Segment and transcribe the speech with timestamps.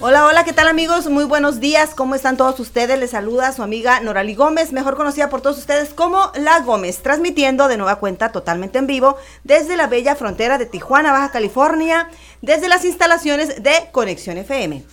[0.00, 1.08] Hola, hola, ¿qué tal amigos?
[1.08, 2.96] Muy buenos días, ¿cómo están todos ustedes?
[3.00, 7.66] Les saluda su amiga Norali Gómez, mejor conocida por todos ustedes como La Gómez, transmitiendo
[7.66, 12.08] de nueva cuenta totalmente en vivo desde la bella frontera de Tijuana, Baja California,
[12.42, 14.84] desde las instalaciones de Conexión FM.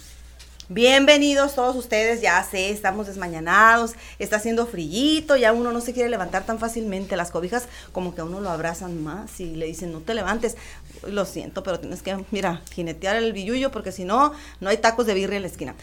[0.67, 6.09] Bienvenidos todos ustedes, ya sé, estamos desmañanados, está haciendo frillito, ya uno no se quiere
[6.09, 9.91] levantar tan fácilmente, las cobijas como que a uno lo abrazan más y le dicen
[9.91, 10.57] no te levantes,
[11.05, 15.05] lo siento, pero tienes que, mira, jinetear el billullo porque si no, no hay tacos
[15.05, 15.75] de birria en la esquina.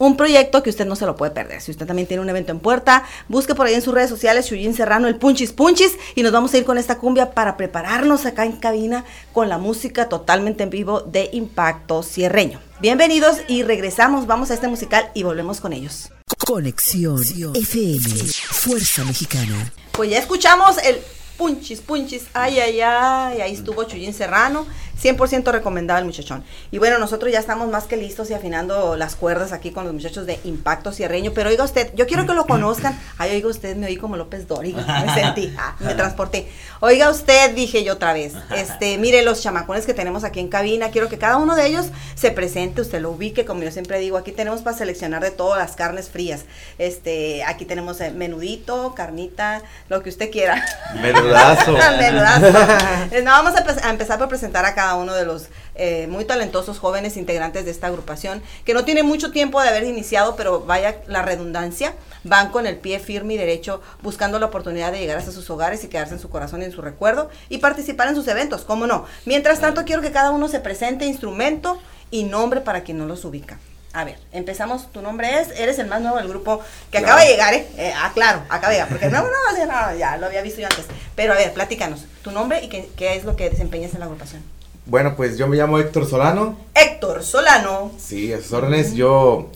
[0.00, 1.60] un proyecto que usted no se lo puede perder.
[1.60, 4.46] Si usted también tiene un evento en puerta, busque por ahí en sus redes sociales
[4.46, 8.24] Chuyín Serrano, el Punchis Punchis, y nos vamos a ir con esta cumbia para prepararnos
[8.24, 12.60] acá en cabina con la música totalmente en vivo de Impacto Cierreño.
[12.80, 16.10] Bienvenidos y regresamos, vamos a este musical y volvemos con ellos.
[16.46, 17.22] Conexión
[17.54, 18.08] FM,
[18.48, 19.70] Fuerza Mexicana.
[19.92, 20.96] Pues ya escuchamos el
[21.36, 24.66] Punchis Punchis, ay, ay, ay, ahí estuvo Chuyín Serrano
[25.02, 26.44] 100% recomendado el muchachón.
[26.70, 29.92] Y bueno, nosotros ya estamos más que listos y afinando las cuerdas aquí con los
[29.92, 31.32] muchachos de Impacto Cierreño.
[31.34, 32.98] Pero oiga usted, yo quiero que lo conozcan.
[33.18, 34.80] Ay, oiga usted, me oí como López Dóriga.
[35.06, 36.48] Me sentí, ah, me transporté.
[36.80, 38.34] Oiga usted, dije yo otra vez.
[38.54, 40.90] Este, mire los chamacones que tenemos aquí en cabina.
[40.90, 44.16] Quiero que cada uno de ellos se presente, usted lo ubique, como yo siempre digo.
[44.16, 46.42] Aquí tenemos para seleccionar de todas las carnes frías.
[46.78, 50.64] Este, aquí tenemos eh, menudito, carnita, lo que usted quiera.
[51.00, 51.72] Menudazo.
[51.98, 52.58] Menudazo.
[53.20, 56.78] No, vamos a, a empezar por presentar a cada uno de los eh, muy talentosos
[56.78, 61.00] jóvenes integrantes de esta agrupación, que no tiene mucho tiempo de haber iniciado, pero vaya
[61.06, 65.32] la redundancia, van con el pie firme y derecho buscando la oportunidad de llegar hasta
[65.32, 68.28] sus hogares y quedarse en su corazón y en su recuerdo y participar en sus
[68.28, 69.06] eventos, ¿cómo no?
[69.24, 71.80] Mientras tanto, quiero que cada uno se presente instrumento
[72.10, 73.58] y nombre para quien no los ubica.
[73.92, 74.92] A ver, empezamos.
[74.92, 76.60] Tu nombre es, eres el más nuevo del grupo
[76.92, 77.66] que acaba de llegar, ¿eh?
[77.76, 80.68] eh ah, claro, acaba de llegar, porque no, no, no, ya lo había visto yo
[80.68, 80.86] antes.
[81.16, 84.06] Pero a ver, platícanos, tu nombre y qué, qué es lo que desempeñas en la
[84.06, 84.42] agrupación.
[84.86, 86.56] Bueno, pues yo me llamo Héctor Solano.
[86.74, 87.92] Héctor Solano.
[87.98, 88.94] Sí, a sus órdenes.
[88.94, 89.50] Yo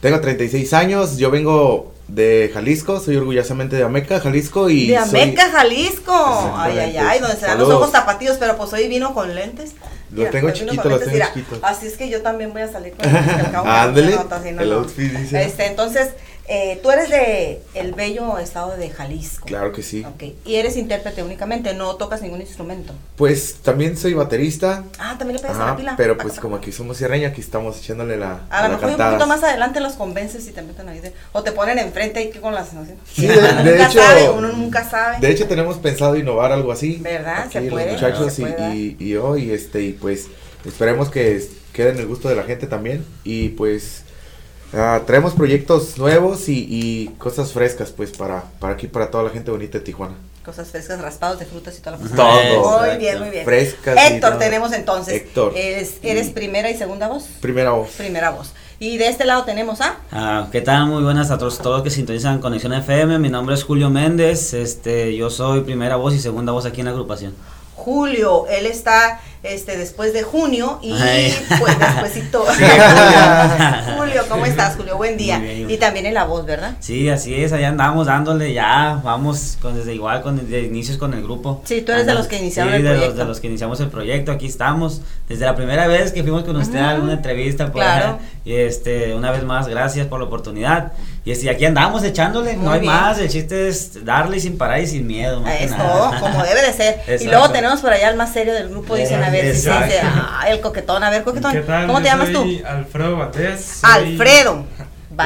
[0.00, 4.88] tengo 36 años, yo vengo de Jalisco, soy orgullosamente de Ameca, Jalisco y...
[4.88, 6.54] De Ameca, Jalisco.
[6.56, 9.72] Ay, ay, ay, donde se dan los ojos tapatíos, pero pues hoy vino con lentes.
[10.10, 11.58] Lo tengo chiquito, lo tengo chiquito.
[11.62, 14.18] Así es que yo también voy a salir con Ándale,
[14.58, 15.42] el outfit dice.
[15.42, 16.08] Este, entonces,
[16.48, 19.46] eh, tú eres de el bello estado de Jalisco.
[19.46, 20.04] Claro que sí.
[20.14, 20.36] Okay.
[20.46, 22.94] Y eres intérprete únicamente, no tocas ningún instrumento.
[23.16, 24.84] Pues también soy baterista.
[24.98, 25.94] Ah, también le pegas a la pila.
[25.96, 28.40] Pero pues como aquí somos sierreño, aquí estamos echándole la.
[28.48, 31.02] A lo mejor un poquito más adelante los convences y te meten ahí.
[31.32, 32.70] O te ponen enfrente que con las.
[33.12, 34.00] Sí, de, uno de nunca hecho.
[34.00, 35.18] Sabe, uno nunca sabe.
[35.20, 36.96] De hecho, tenemos pensado innovar algo así.
[36.96, 37.44] ¿Verdad?
[37.44, 37.92] Aquí se puede.
[37.92, 40.28] Los muchachos se y, puede, y, y yo, y este, y pues
[40.64, 43.04] esperemos que quede en el gusto de la gente también.
[43.22, 44.04] Y pues
[44.72, 49.30] Uh, traemos proyectos nuevos y, y, cosas frescas, pues, para, para aquí, para toda la
[49.30, 50.14] gente bonita de Tijuana.
[50.44, 52.16] Cosas frescas, raspados de frutas y toda la cosa.
[52.16, 52.86] Todo.
[52.86, 53.44] Muy bien, muy bien.
[53.44, 53.96] Frescas.
[54.10, 55.14] Héctor, tenemos entonces.
[55.14, 55.52] Héctor.
[55.56, 57.24] ¿Eres, eres primera y segunda voz?
[57.40, 57.90] Primera voz.
[57.96, 58.52] Primera voz.
[58.80, 59.96] Y de este lado tenemos a.
[60.12, 60.86] Ah, ¿Qué tal?
[60.86, 63.18] Muy buenas a todos, todos que sintonizan Conexión FM.
[63.18, 64.54] Mi nombre es Julio Méndez.
[64.54, 67.34] Este, yo soy primera voz y segunda voz aquí en la agrupación.
[67.74, 70.92] Julio, él está este después de junio y
[71.60, 72.44] pues despuésito
[73.96, 74.22] Julio.
[74.28, 74.96] ¿cómo estás Julio?
[74.96, 75.40] Buen día.
[75.42, 76.72] y también en la voz, ¿verdad?
[76.80, 81.14] Sí, así es, allá andamos dándole ya, vamos con desde igual con desde inicios con
[81.14, 81.62] el grupo.
[81.64, 83.08] Sí, tú eres de los que iniciaron el de proyecto.
[83.10, 85.02] Los, de los que iniciamos el proyecto, aquí estamos.
[85.28, 88.18] Desde la primera vez que fuimos con usted a alguna entrevista por claro.
[88.44, 90.92] y este una vez más gracias por la oportunidad.
[91.24, 92.92] Y este, aquí andamos echándole, Muy no hay bien.
[92.92, 95.42] más, el chiste es darle sin parar y sin miedo.
[95.42, 96.18] más Eso, nada.
[96.20, 97.00] como debe de ser.
[97.08, 97.30] Y Exacto.
[97.32, 100.00] luego tenemos por allá al más serio del grupo, dicen, a ver si se dice,
[100.02, 101.86] ah, el coquetón, a ver, coquetón, ¿Qué tal?
[101.86, 102.60] ¿cómo te Yo llamas tú?
[102.66, 103.84] Alfredo Batés.
[103.84, 104.64] Alfredo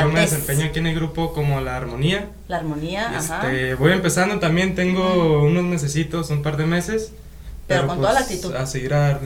[0.01, 2.29] Yo me desempeño aquí en el grupo como La Armonía.
[2.49, 3.43] La armonía, ajá.
[3.43, 7.13] Este, voy empezando también, tengo unos mesecitos, un par de meses.
[7.67, 8.55] Pero con toda la actitud.
[8.55, 9.21] A seguir a-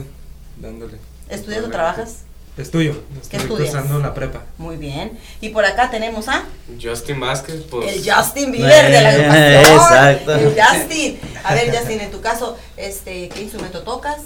[0.57, 0.97] dándole.
[1.29, 2.23] ¿Estudias o trabajas?
[2.57, 2.93] Es tuyo.
[3.29, 3.69] ¿Qué Estoy estudias?
[3.71, 4.41] cursando la prepa.
[4.57, 5.17] Muy bien.
[5.41, 6.43] Y por acá tenemos a
[6.81, 7.93] Justin Vázquez, pues.
[7.95, 9.77] el Justin Bieber de la Eh, agrupación.
[9.77, 10.35] exacto.
[10.35, 11.19] El Justin.
[11.43, 14.17] A ver, Justin, en tu caso, este, ¿qué instrumento tocas?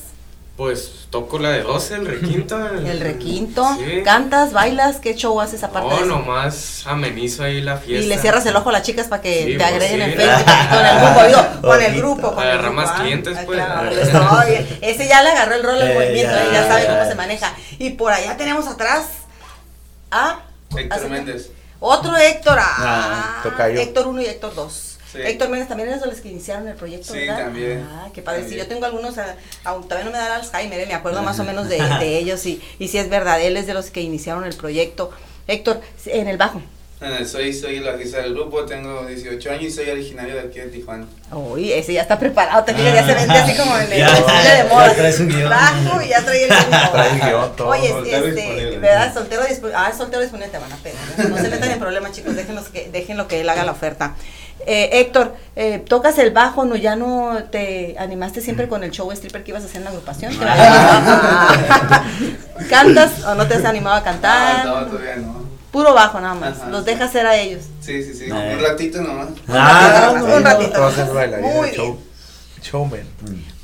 [0.62, 2.56] Pues toco la de 12, el requinto.
[2.86, 3.68] El requinto.
[3.80, 4.04] Sí.
[4.06, 4.98] ¿Cantas, bailas?
[4.98, 6.12] ¿Qué show haces aparte No, de eso?
[6.20, 8.06] nomás amenizo ahí la fiesta.
[8.06, 10.04] Y le cierras el ojo a las chicas para que Sí, te pues, agreguen sí.
[10.04, 12.36] en Facebook con el grupo, digo, con el grupo.
[12.36, 13.02] Con el Agarrar grupo, más ¿ah?
[13.02, 13.58] clientes, Ah, pues.
[13.66, 13.90] claro,
[14.52, 14.78] estoy.
[14.82, 17.54] Ese ya le agarró el rol del Eh, movimiento, ya, ya sabe cómo se maneja.
[17.80, 19.06] Y por allá tenemos atrás
[20.12, 20.42] a
[20.78, 21.50] Héctor ¿hace- Méndez.
[21.80, 23.68] Otro Héctor, ah, Ah.
[23.68, 24.91] Héctor 1 y Héctor 2.
[25.12, 25.18] Sí.
[25.24, 27.38] Héctor Méndez también eres de los que iniciaron el proyecto, Sí, ¿verdad?
[27.46, 27.86] también.
[27.92, 28.40] Ah, qué padre.
[28.40, 28.64] Sí, También.
[28.66, 29.36] yo tengo algunos, ah,
[29.66, 32.46] aún todavía no me da Alzheimer, eh, me acuerdo más o menos de, de ellos
[32.46, 35.12] y, y sí es verdad, él es de los que iniciaron el proyecto.
[35.48, 36.62] Héctor, en el bajo.
[37.26, 40.68] Soy, soy el bajista del grupo, tengo 18 años y soy originario de aquí de
[40.68, 41.08] Tijuana.
[41.32, 44.22] Uy, ese ya está preparado, te ya se vende así como en el Ya, de
[44.60, 44.94] ya moda.
[44.94, 45.50] trae su guion.
[45.50, 46.92] Bajo y ya trae el guion.
[46.92, 47.70] Trae el guion, todo.
[47.70, 48.78] Oye, Soltero este.
[48.78, 49.14] ¿verdad?
[49.16, 49.78] Soltero disponible.
[49.80, 51.02] Ah, soltero disponible te van a pegar.
[51.18, 51.24] ¿eh?
[51.28, 54.16] No se metan en problemas, chicos, déjenlos que, déjenlo que él haga la oferta.
[54.68, 56.76] Eh, Héctor, eh, tocas el bajo, ¿no?
[56.76, 59.90] ¿Ya no te animaste siempre con el show stripper que ibas a hacer en la
[59.92, 60.38] agrupación?
[60.38, 62.04] ¿Te Ah.
[62.70, 64.66] ¿Cantas o no te has animado a cantar?
[64.66, 65.42] No, no, todavía no.
[65.72, 66.70] Puro bajo nada más, Ajá.
[66.70, 67.64] los dejas hacer a ellos.
[67.80, 68.26] Sí, sí, sí.
[68.26, 68.56] Eh.
[68.58, 69.30] Un ratito nomás.
[69.48, 70.72] Ah, un ratito.
[70.74, 71.98] Todos esos bailarines Muy show.
[72.62, 73.08] Showman.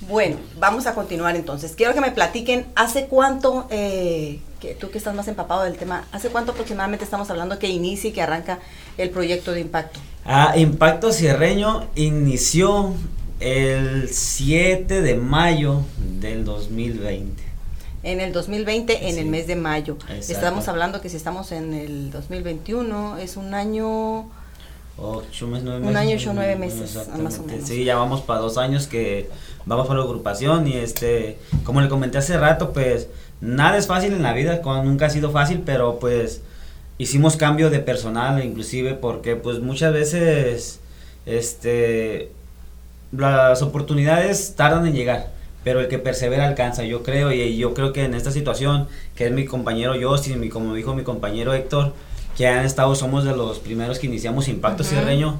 [0.02, 1.74] Bueno, vamos a continuar entonces.
[1.76, 6.06] Quiero que me platiquen, ¿hace cuánto, eh, que tú que estás más empapado del tema,
[6.14, 8.60] ¿hace cuánto aproximadamente estamos hablando que inicia y que arranca
[8.98, 10.00] el proyecto de impacto?
[10.30, 12.94] Ah, Impacto Sierreño inició
[13.40, 15.82] el 7 de mayo
[16.20, 17.44] del 2020.
[18.04, 19.20] En el 2020, en Sí.
[19.22, 19.94] el mes de mayo.
[20.10, 20.34] Exacto.
[20.34, 24.28] Estamos hablando que si estamos en el 2021, es un año...
[25.00, 26.02] Ocho meses, nueve Un meses.
[26.02, 27.24] año, ocho, nueve meses, Exactamente.
[27.24, 27.68] más o menos.
[27.68, 29.30] Sí, ya vamos para dos años que
[29.66, 33.08] vamos para la agrupación y este, como le comenté hace rato, pues
[33.40, 36.42] nada es fácil en la vida, nunca ha sido fácil, pero pues
[36.98, 40.80] hicimos cambio de personal inclusive porque pues muchas veces
[41.26, 42.32] este
[43.12, 45.32] las oportunidades tardan en llegar
[45.64, 49.28] pero el que persevera alcanza yo creo y yo creo que en esta situación que
[49.28, 51.94] es mi compañero Justin y como dijo mi compañero Héctor
[52.36, 54.92] que han estado somos de los primeros que iniciamos Impacto Ujú.
[54.92, 55.40] Sierreño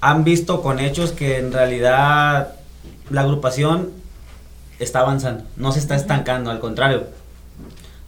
[0.00, 2.54] han visto con hechos que en realidad
[3.08, 3.90] la agrupación
[4.80, 7.04] está avanzando, no se está estancando, al contrario,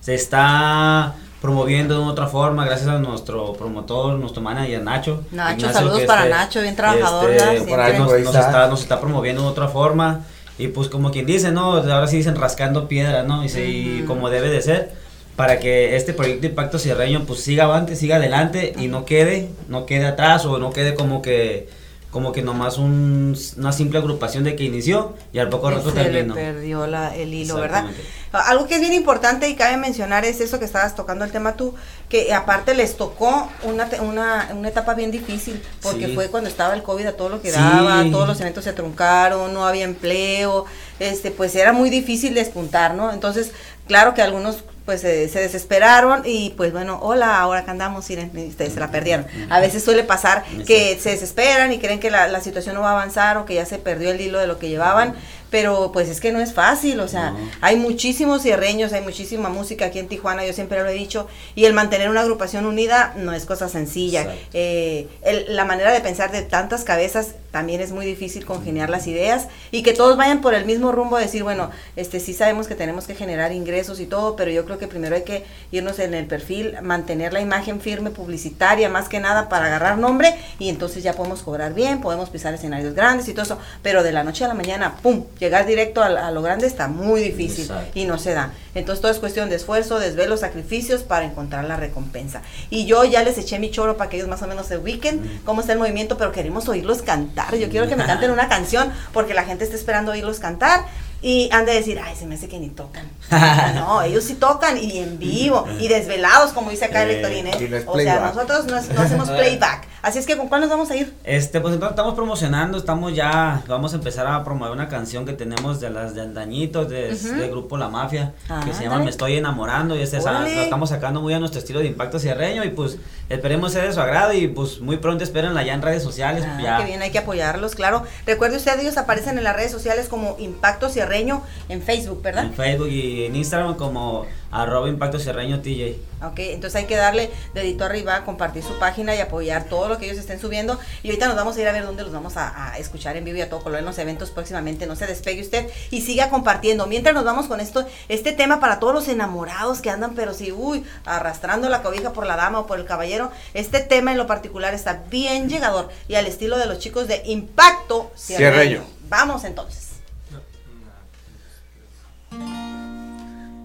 [0.01, 1.15] se está
[1.45, 5.25] promoviendo de otra forma gracias a nuestro promotor, nuestro manager Nacho.
[5.31, 8.41] Nacho, Ignacio, saludos para este, Nacho, bien trabajador, este, nos, está.
[8.41, 10.23] está, nos está promoviendo de otra forma
[10.57, 11.75] y pues como quien dice, ¿no?
[11.75, 13.45] Ahora sí dicen rascando piedra, ¿no?
[13.45, 14.07] Y sí, Ujú.
[14.07, 14.93] como debe de ser
[15.37, 19.85] para que este proyecto Impacto Sierreño pues siga avante, siga adelante y no quede, no
[19.85, 21.69] quede atrás o no quede como que
[22.15, 25.97] como que nomás un, una simple agrupación de que inició y al poco rato se
[25.97, 26.33] le terminó.
[26.37, 27.87] perdió la- el hilo, ¿verdad?
[27.91, 28.25] Exactamente.
[28.51, 31.55] Algo que es bien importante y cabe mencionar es eso que estabas tocando el tema
[31.55, 31.75] tú,
[32.09, 36.15] que aparte les tocó una, una, una etapa bien difícil, porque Sí.
[36.15, 37.57] fue cuando estaba el COVID a todo lo que Sí.
[37.59, 40.67] daba, todos los eventos se truncaron, no había empleo,
[41.01, 43.13] este pues era muy difícil despuntar, ¿no?
[43.13, 43.51] Entonces,
[43.89, 48.17] claro que algunos pues se, se desesperaron y pues bueno, hola, ahora que andamos, y
[48.49, 49.27] ustedes se la perdieron.
[49.49, 52.91] A veces suele pasar que se desesperan y creen que la, la situación no va
[52.91, 55.15] a avanzar o que ya se perdió el hilo de lo que llevaban,
[55.51, 57.39] pero pues es que no es fácil, o sea, No.
[57.63, 61.65] hay muchísimos cierreños, hay muchísima música aquí en Tijuana, yo siempre lo he dicho, y
[61.65, 64.27] el mantener una agrupación unida no es cosa sencilla.
[64.53, 69.07] Eh, el- la manera de pensar de tantas cabezas también es muy difícil congeniar las
[69.07, 72.75] ideas y que todos vayan por el mismo rumbo, decir, bueno, este sí sabemos que
[72.75, 76.15] tenemos que generar ingresos y todo, pero yo creo que primero hay que irnos en
[76.15, 81.05] el perfil, mantener la imagen firme publicitaria, más que nada para agarrar nombre y entonces
[81.05, 84.45] ya podemos cobrar bien, podemos pisar escenarios grandes y todo eso, pero de la noche
[84.45, 87.97] a la mañana, ¡pum!, llegar directo a, a lo grande está muy difícil Exacto.
[87.97, 88.53] y no se da.
[88.75, 92.43] Entonces todo es cuestión de esfuerzo, desvelo, sacrificios para encontrar la recompensa.
[92.69, 95.41] Y yo ya les eché mi choro para que ellos más o menos se ubiquen
[95.45, 97.44] cómo está el movimiento, pero queremos oírlos cantar.
[97.53, 100.85] Yo quiero que me canten una canción porque la gente está esperando oírlos cantar.
[101.23, 103.09] Y han de decir, ay, se me hace que ni tocan.
[103.77, 107.47] no, ellos sí tocan y en vivo y desvelados, como dice acá el Eh, Lectorín,
[107.47, 107.85] ¿eh?
[107.87, 109.87] no O sea, nosotros no hacemos playback.
[110.05, 111.15] Así es que, ¿con cuál nos vamos a ir?
[111.25, 115.33] Este, pues entonces estamos promocionando, estamos ya, vamos a empezar a promover una canción que
[115.33, 118.99] tenemos de las de Andañitos, de, del grupo La Mafia, Ah, que se llama.
[118.99, 122.65] Me Estoy Enamorando, y este, la estamos sacando muy a nuestro estilo de impacto cierreño,
[122.65, 122.99] y pues
[123.31, 126.59] esperemos ser de su agrado, y pues muy pronto espérenla ya en redes sociales, Ah,
[126.63, 126.79] ya.
[126.79, 128.03] que bien, hay que apoyarlos, claro.
[128.27, 132.45] Recuerde usted, ellos aparecen en las redes sociales como Impacto Cierreño en Facebook, ¿verdad?
[132.45, 135.97] En Facebook y en Instagram como arroba Impacto Cerreño TJ.
[136.23, 140.07] Ok, entonces hay que darle dedito arriba, compartir su página y apoyar todo lo que
[140.07, 140.79] ellos estén subiendo.
[141.03, 143.25] Y ahorita nos vamos a ir a ver dónde los vamos a, a escuchar en
[143.25, 144.87] vivo y a todo color en los eventos próximamente.
[144.87, 146.87] No se despegue usted y siga compartiendo.
[146.87, 150.53] Mientras nos vamos con esto, este tema para todos los enamorados que andan, pero sí,
[150.53, 153.31] uy, arrastrando la cobija por la dama o por el caballero.
[153.53, 157.23] Este tema en lo particular está bien llegador y al estilo de los chicos de
[157.27, 158.85] Impacto Cierreño.
[159.09, 159.94] Vamos entonces.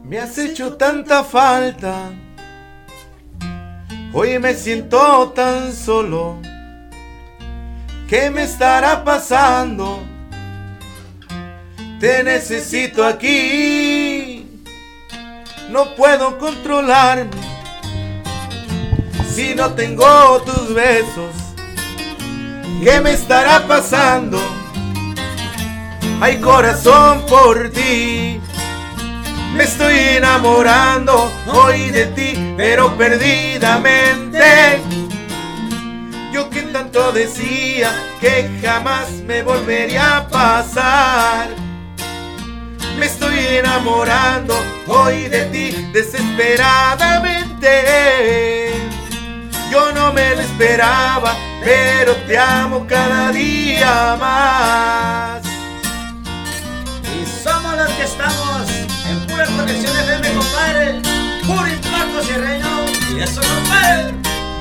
[0.09, 2.09] Me has hecho tanta falta.
[4.11, 6.39] Hoy me siento tan solo.
[8.07, 9.99] ¿Qué me estará pasando?
[11.99, 14.63] Te necesito aquí.
[15.69, 17.29] No puedo controlarme.
[19.31, 21.35] Si no tengo tus besos,
[22.83, 24.39] ¿qué me estará pasando?
[26.19, 28.41] Hay corazón por ti.
[29.55, 34.79] Me estoy enamorando hoy de ti, pero perdidamente.
[36.31, 37.91] Yo que tanto decía
[38.21, 41.49] que jamás me volvería a pasar.
[42.97, 44.55] Me estoy enamorando
[44.87, 48.71] hoy de ti desesperadamente.
[49.71, 55.41] Yo no me lo esperaba, pero te amo cada día más.
[57.03, 58.88] Y somos los que estamos
[59.39, 61.01] pura conexión FM, compadre.
[61.47, 62.85] Puro impacto cierreño.
[63.15, 64.13] Y eso, compadre.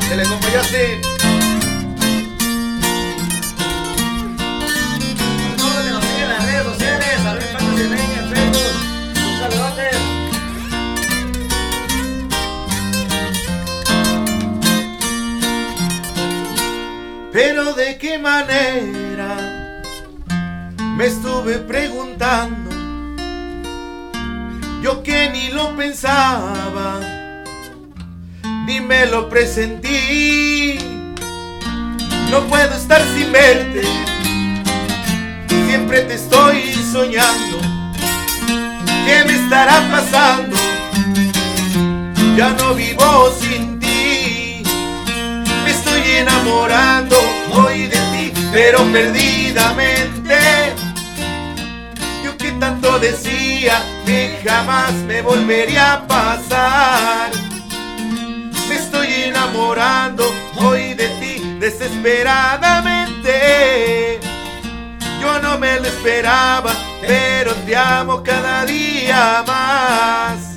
[0.08, 1.00] Se le acompañó así.
[17.32, 19.82] Pero de qué manera
[20.96, 22.77] me estuve preguntando.
[24.82, 27.00] Yo que ni lo pensaba,
[28.64, 30.78] ni me lo presentí.
[32.30, 33.82] No puedo estar sin verte,
[35.66, 37.58] siempre te estoy soñando.
[39.04, 40.56] ¿Qué me estará pasando?
[42.36, 44.62] Ya no vivo sin ti.
[45.64, 47.16] Me estoy enamorando
[47.52, 50.38] hoy de ti, pero perdidamente.
[52.24, 57.30] Yo que tanto decía que jamás me volvería a pasar.
[58.66, 60.24] Me estoy enamorando
[60.56, 64.18] hoy de ti desesperadamente.
[65.20, 66.72] Yo no me lo esperaba,
[67.02, 70.56] pero te amo cada día más.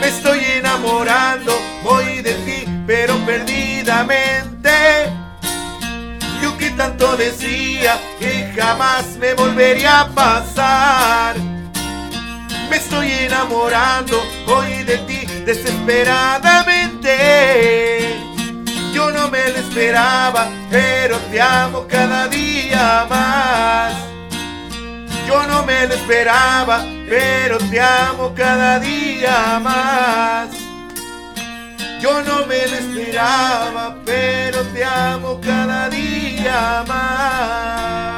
[0.00, 1.52] Me estoy enamorando
[1.84, 5.12] hoy de ti, pero perdidamente.
[6.40, 11.57] Yo que tanto decía que jamás me volvería a pasar.
[12.70, 18.14] Me estoy enamorando hoy de ti desesperadamente.
[18.92, 23.94] Yo no me lo esperaba, pero te amo cada día más.
[25.26, 30.50] Yo no me lo esperaba, pero te amo cada día más.
[32.00, 38.17] Yo no me lo esperaba, pero te amo cada día más.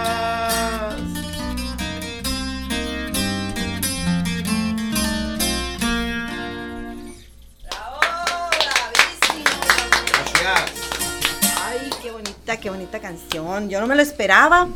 [12.50, 13.68] Bonita, qué bonita canción.
[13.68, 14.68] Yo no me lo esperaba.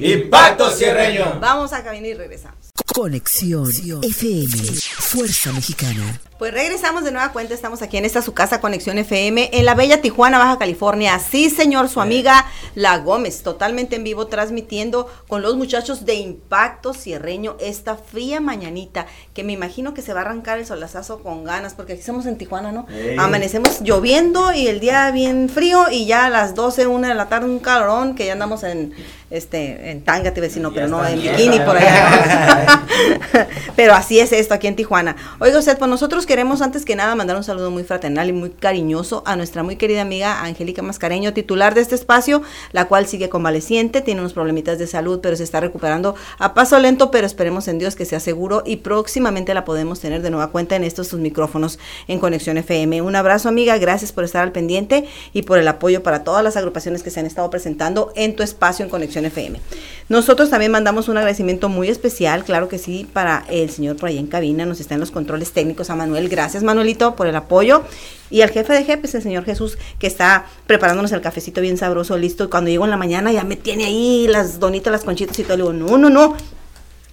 [0.00, 1.38] Impacto Sierreño.
[1.40, 2.72] Vamos a cabina y regresamos.
[2.94, 3.70] Conexión
[4.02, 4.56] FM.
[4.98, 6.20] Fuerza Mexicana.
[6.42, 9.76] Pues regresamos de nueva cuenta, estamos aquí en esta su casa Conexión FM en la
[9.76, 11.16] bella Tijuana, Baja California.
[11.20, 16.94] Sí, señor, su amiga La Gómez, totalmente en vivo, transmitiendo con los muchachos de Impacto
[16.94, 21.44] Sierreño esta fría mañanita, que me imagino que se va a arrancar el solazazo con
[21.44, 22.88] ganas, porque aquí estamos en Tijuana, ¿no?
[23.18, 27.28] Amanecemos lloviendo y el día bien frío y ya a las 12, 1 de la
[27.28, 28.94] tarde un calorón, que ya andamos en
[29.30, 32.86] este en tanga, te iba a decir, no, Ya pero no, en bikini por allá.
[33.76, 35.16] Pero así es esto aquí en Tijuana.
[35.38, 38.50] Oiga usted, pues nosotros queremos antes que nada mandar un saludo muy fraternal y muy
[38.50, 43.28] cariñoso a nuestra muy querida amiga Angélica Mascareño, titular de este espacio, la cual sigue
[43.28, 47.66] convaleciente, tiene unos problemitas de salud, pero se está recuperando a paso lento, pero esperemos
[47.68, 51.08] en Dios que sea seguro y próximamente la podemos tener de nueva cuenta en estos
[51.08, 53.00] sus micrófonos en Conexión FM.
[53.02, 56.56] Un abrazo amiga, gracias por estar al pendiente y por el apoyo para todas las
[56.56, 59.60] agrupaciones que se han estado presentando en tu espacio en Conexión FM.
[60.08, 64.18] Nosotros también mandamos un agradecimiento muy especial, claro que sí, para el señor por ahí
[64.18, 66.28] en cabina, nos está en los controles técnicos a Manuel.
[66.28, 67.82] Gracias Manuelito por el apoyo.
[68.30, 72.16] Y al jefe de jefes, el señor Jesús, que está preparándonos el cafecito bien sabroso,
[72.16, 72.50] listo.
[72.50, 75.56] Cuando llego en la mañana ya me tiene ahí las donitas, las conchitas y todo.
[75.56, 76.36] Le digo, no, no, no,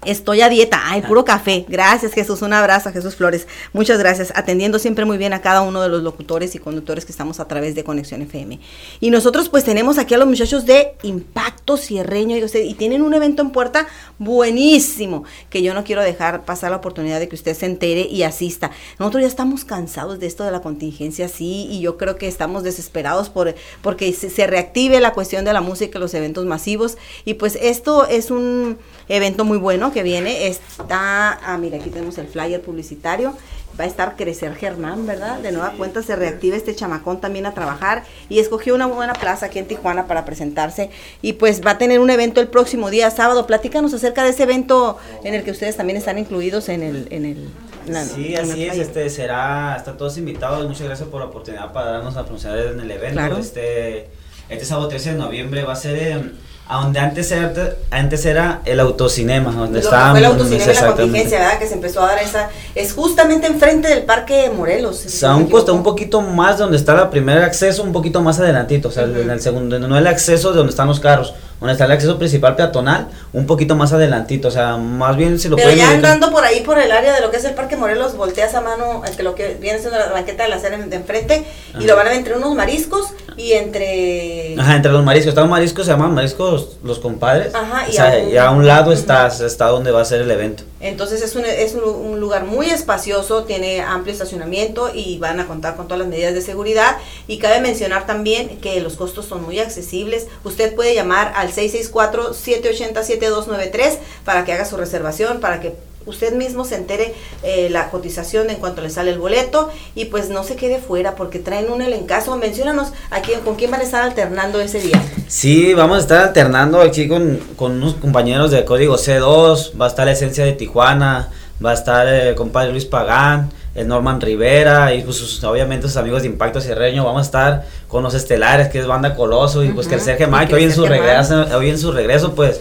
[0.06, 1.66] Estoy a dieta, ay, puro café.
[1.68, 2.42] Gracias, Jesús.
[2.42, 3.48] Un abrazo a Jesús Flores.
[3.74, 4.32] Muchas gracias.
[4.36, 7.48] Atendiendo siempre muy bien a cada uno de los locutores y conductores que estamos a
[7.48, 8.60] través de Conexión FM.
[9.02, 13.02] Y nosotros, pues, tenemos aquí a los muchachos de Impacto Sierreño y, usted- y tienen
[13.02, 13.88] un evento en puerta
[14.18, 18.24] buenísimo que yo no quiero dejar pasar la oportunidad de que usted se entere y
[18.24, 18.72] asista.
[19.00, 22.64] Nosotros ya estamos cansados de esto de la contingencia, sí, y yo creo que estamos
[22.64, 26.98] desesperados por porque se, se reactive la cuestión de la música y los eventos masivos.
[27.26, 28.78] Y pues esto es un
[29.10, 30.48] evento muy bueno que viene.
[30.48, 33.36] Está, ah, mira, aquí tenemos el flyer publicitario.
[33.80, 35.40] Va a estar Crecer Germán, ¿verdad?
[35.40, 39.46] De nueva cuenta se reactiva este chamacón también a trabajar y escogió una buena plaza
[39.46, 40.90] aquí en Tijuana para presentarse.
[41.22, 43.48] Y pues va a tener un evento el próximo día sábado.
[43.48, 47.08] Platícanos acerca de ese evento en el que ustedes también están incluidos en el...
[47.12, 47.50] En el
[47.88, 51.92] la- Sí, así es, este será, están todos invitados, muchas gracias por la oportunidad para
[51.92, 53.14] darnos a pronunciar en el evento.
[53.16, 53.38] Claro.
[53.38, 54.08] Este,
[54.50, 57.52] este sábado 13 de noviembre va a ser en- a donde antes era,
[57.90, 61.58] antes era el autocinema, donde Lo que está fue el autocinema la contingencia, ¿verdad?
[61.58, 62.50] Que se empezó a dar esa...
[62.76, 65.04] Es justamente enfrente del Parque Morelos.
[65.04, 65.78] O sea, un, costo, equivoco.
[65.78, 69.32] un poquito más donde está el primer acceso, un poquito más adelantito, o sea, en
[69.32, 72.56] el segundo, no el acceso de donde están los carros, donde está el acceso principal
[72.56, 76.32] peatonal, un poquito más adelantito, o sea, más bien si lo Pero ya ubicar- andando
[76.32, 79.04] por ahí, por el área de lo que es el Parque Morelos, volteas a mano,
[79.06, 81.44] eh, que lo que viene siendo la banqueta de la acera de enfrente,
[81.74, 81.86] y Ajá.
[81.88, 84.56] lo van a ver entre unos mariscos y entre...
[84.60, 87.54] Ajá, entre los mariscos, están los mariscos, se llaman mariscos los compadres.
[87.56, 90.06] Ajá, o y sea, a un- y a un lado está, está donde va a
[90.06, 90.64] ser el evento.
[90.82, 95.46] Entonces es un, es un, un lugar muy espacioso, tiene amplio estacionamiento y van a
[95.48, 96.96] contar con todas las medidas de seguridad.
[97.28, 100.28] Y cabe mencionar también que los costos son muy accesibles.
[100.46, 105.74] Usted puede llamar al 664-780-7293 para que haga su reservación, para que
[106.06, 110.30] usted mismo se entere eh, la cotización en cuanto le sale el boleto y pues
[110.30, 112.36] no se quede fuera porque traen un elencazo.
[112.38, 115.02] Menciónanos a quién, con quién van a estar alternando ese día.
[115.28, 119.90] Sí, vamos a estar alternando aquí con, con unos compañeros de código C2, va a
[119.90, 121.30] estar la esencia de Tijuana,
[121.64, 125.98] va a estar el compadre Luis Pagán, el Norman Rivera y pues sus- obviamente sus
[125.98, 129.70] amigos de Impacto Sierreño, vamos a estar con los estelares que es Banda Coloso y
[129.70, 132.34] pues que el Sergio y Mike que hoy en su regreso, hoy en su regreso
[132.34, 132.60] pues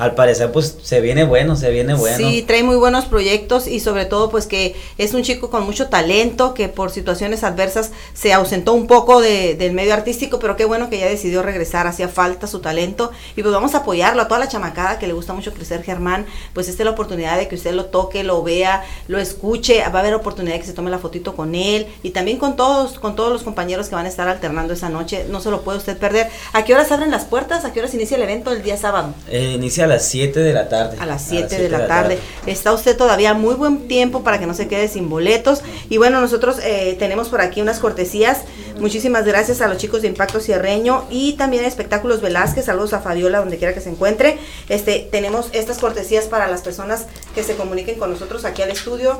[0.00, 2.16] al parecer pues se viene bueno, se viene bueno.
[2.16, 5.88] Sí, trae muy buenos proyectos y sobre todo pues que es un chico con mucho
[5.88, 10.64] talento que por situaciones adversas se ausentó un poco de- del medio artístico, pero qué
[10.64, 14.28] bueno que ya decidió regresar, hacía falta su talento y pues vamos a apoyarlo a
[14.28, 17.46] toda la chamacada que le gusta mucho crecer Germán, pues esta es la oportunidad de
[17.46, 20.72] que usted lo toque, lo vea, lo escuche, va a haber oportunidad de que se
[20.72, 24.06] tome la fotito con él y también con todos, con todos los compañeros que van
[24.06, 26.28] a estar alternando esa noche, no se lo puede usted perder.
[26.54, 27.64] ¿A qué horas abren las puertas?
[27.64, 29.14] ¿A qué horas inicia el evento el día sábado?
[29.28, 30.96] Eh, inicia las 7 de la tarde.
[30.98, 32.18] A las 7 de la tarde.
[32.46, 35.62] Está usted todavía muy buen tiempo para que no se quede sin boletos.
[35.90, 38.42] Y bueno, nosotros eh, tenemos por aquí unas cortesías.
[38.78, 42.64] Muchísimas gracias a los chicos de Impacto Cierreño y también a Espectáculos Velázquez.
[42.64, 44.38] Saludos a Fabiola, donde quiera que se encuentre.
[44.68, 49.18] Este, tenemos estas cortesías para las personas que se comuniquen con nosotros aquí al estudio.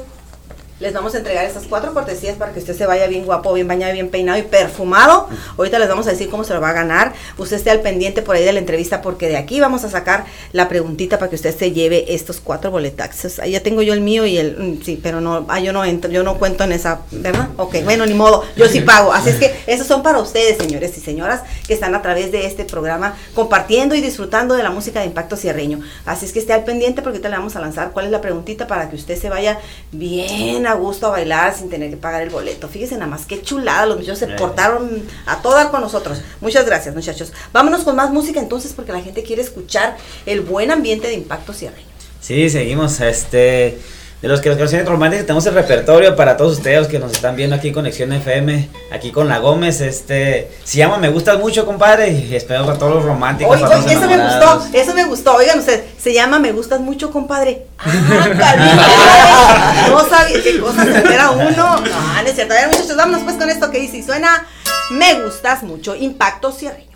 [0.81, 3.69] Les vamos a entregar estas cuatro cortesías para que usted se vaya bien guapo, bien
[3.69, 5.29] bañado, bien peinado y perfumado.
[5.59, 7.13] Ahorita les vamos a decir cómo se lo va a ganar.
[7.37, 10.25] Usted esté al pendiente por ahí de la entrevista porque de aquí vamos a sacar
[10.53, 13.41] la preguntita para que usted se lleve estos cuatro boletaxes.
[13.41, 15.85] Ahí ya tengo yo el mío y el mm, sí, pero no, ah, yo no
[15.85, 17.51] entro, yo no cuento en esa, ¿verdad?
[17.59, 19.13] Ok, bueno, ni modo, yo sí pago.
[19.13, 22.47] Así es que esos son para ustedes, señores y señoras, que están a través de
[22.47, 25.81] este programa compartiendo y disfrutando de la música de Impacto Cierreño.
[26.07, 28.23] Así es que esté al pendiente porque ahorita le vamos a lanzar cuál es la
[28.23, 29.59] preguntita para que usted se vaya
[29.93, 32.69] bien a gusto a bailar sin tener que pagar el boleto.
[32.69, 34.37] Fíjense nada más, qué chulada, los muchachos se Eh.
[34.39, 36.21] portaron a todo dar con nosotros.
[36.41, 37.33] Muchas gracias, muchachos.
[37.53, 41.53] Vámonos con más música entonces porque la gente quiere escuchar el buen ambiente de Impacto
[41.53, 41.87] Cierreño.
[42.21, 43.79] Sí, seguimos, este,
[44.23, 47.37] de los que los canciones románticas tenemos el repertorio para todos ustedes que nos están
[47.37, 51.65] viendo aquí en Conexión FM, aquí con la Gómez, este, se llama Me Gustas Mucho,
[51.65, 53.57] compadre, y espero para todos los románticos.
[53.57, 55.35] Oye, oye, eso me gustó, eso me gustó.
[55.37, 57.67] Oigan ustedes, se llama Me gustas mucho, compadre.
[57.79, 59.75] Ah.
[59.89, 61.51] No sabía qué cosa se entera uno.
[61.51, 62.55] No, no es cierto.
[62.55, 64.47] A ver, muchachos, vámonos pues con esto que dice y suena
[64.91, 65.95] Me gustas mucho.
[65.95, 66.90] Impacto Cierreño.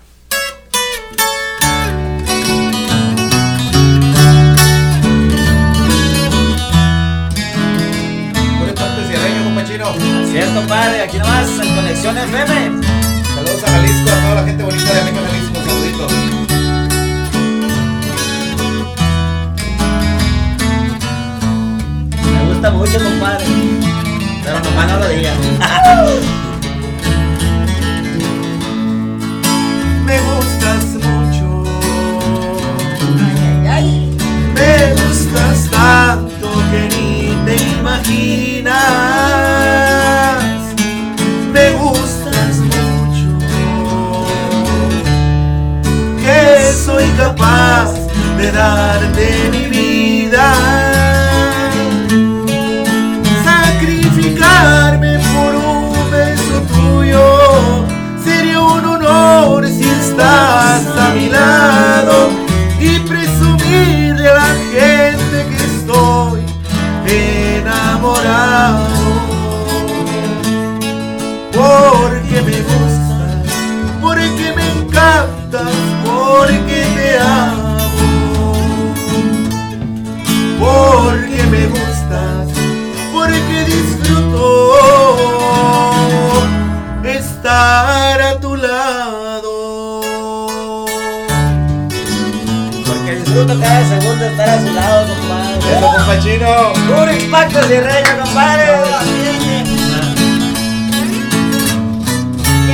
[9.93, 10.39] Chino.
[10.39, 12.83] Es, compadre, aquí nomás en Conexión FM.
[13.35, 15.57] Saludos a Jalisco, a toda la gente bonita de América Jalisco.
[15.67, 16.13] Saluditos.
[22.33, 23.45] Me gusta mucho, compadre,
[24.45, 25.37] pero nomás no lo digan.
[30.07, 31.65] Me gustas mucho,
[33.67, 34.17] Ay, ay,
[34.55, 39.64] me gustas tanto que ni te imaginas.
[47.45, 47.95] Soy capaz
[48.39, 49.74] de darte mi vida.
[84.05, 84.77] Disfruto
[87.05, 90.05] estar a tu lado.
[92.87, 95.77] Porque disfruto cada segundo de estar a su lado, compadre.
[95.77, 96.73] Eso, compa chino.
[96.87, 98.65] Puro impacto cierreño, compadre.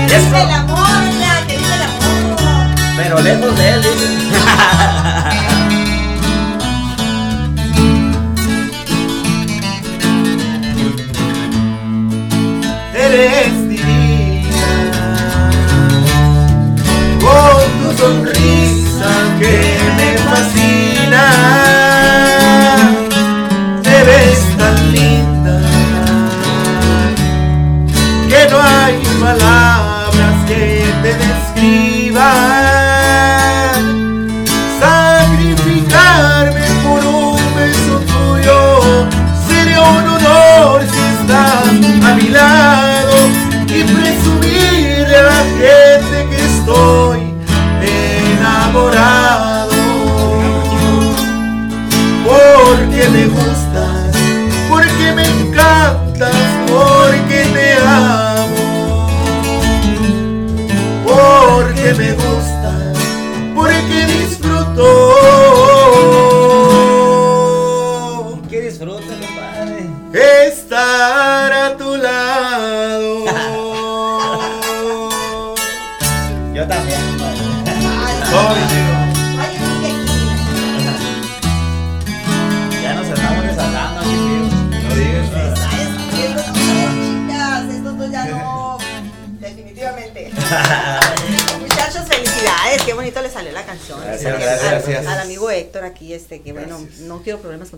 [0.09, 0.79] Que vive el amor,
[1.21, 2.67] ya, que vive el amor.
[2.97, 4.07] Pero lejos de él, dice.
[13.13, 14.71] eres divina
[17.21, 19.55] con tu sonrisa que
[19.97, 21.25] me fascina
[23.83, 25.61] te ves tan linda.
[28.29, 30.63] Que no hay palabras que
[31.03, 32.60] te describan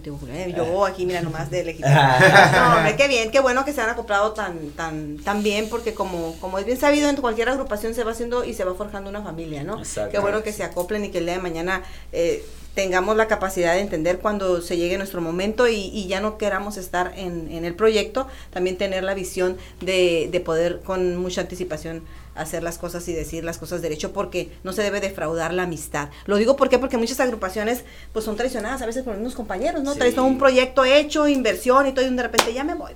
[0.01, 1.89] problemas contigo, Yo aquí, mira, nomás de lejito.
[1.89, 5.95] No, hombre, qué bien, qué bueno que se han acoplado tan, tan, tan bien, porque
[5.95, 9.11] como, como es bien sabido, en cualquier agrupación se va haciendo y se va forjando
[9.11, 9.79] una familia, ¿no?
[9.79, 10.11] Exacto.
[10.13, 13.75] Qué bueno que se acoplen y que el día de mañana eh, tengamos la capacidad
[13.75, 17.65] de entender cuando se llegue nuestro momento y, y ya no queramos estar en, en
[17.65, 22.03] el proyecto, también tener la visión de, de poder con mucha anticipación
[22.35, 26.11] hacer las cosas y decir las cosas derecho porque no se debe defraudar la amistad.
[26.27, 26.79] Lo digo ¿por qué?
[26.79, 29.93] porque muchas agrupaciones pues son traicionadas a veces por mismos compañeros, ¿no?
[29.93, 29.99] Sí.
[29.99, 32.93] Traes un proyecto hecho, inversión y todo y de repente ya me voy.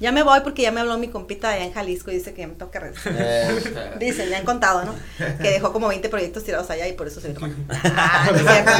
[0.00, 2.42] Ya me voy porque ya me habló mi compita allá en Jalisco y dice que
[2.42, 3.98] ya me toca regresar.
[3.98, 4.94] Dicen, me han contado, ¿no?
[5.38, 7.40] Que dejó como 20 proyectos tirados allá y por eso se vino.
[8.00, 8.70] Ah, no, es cierto,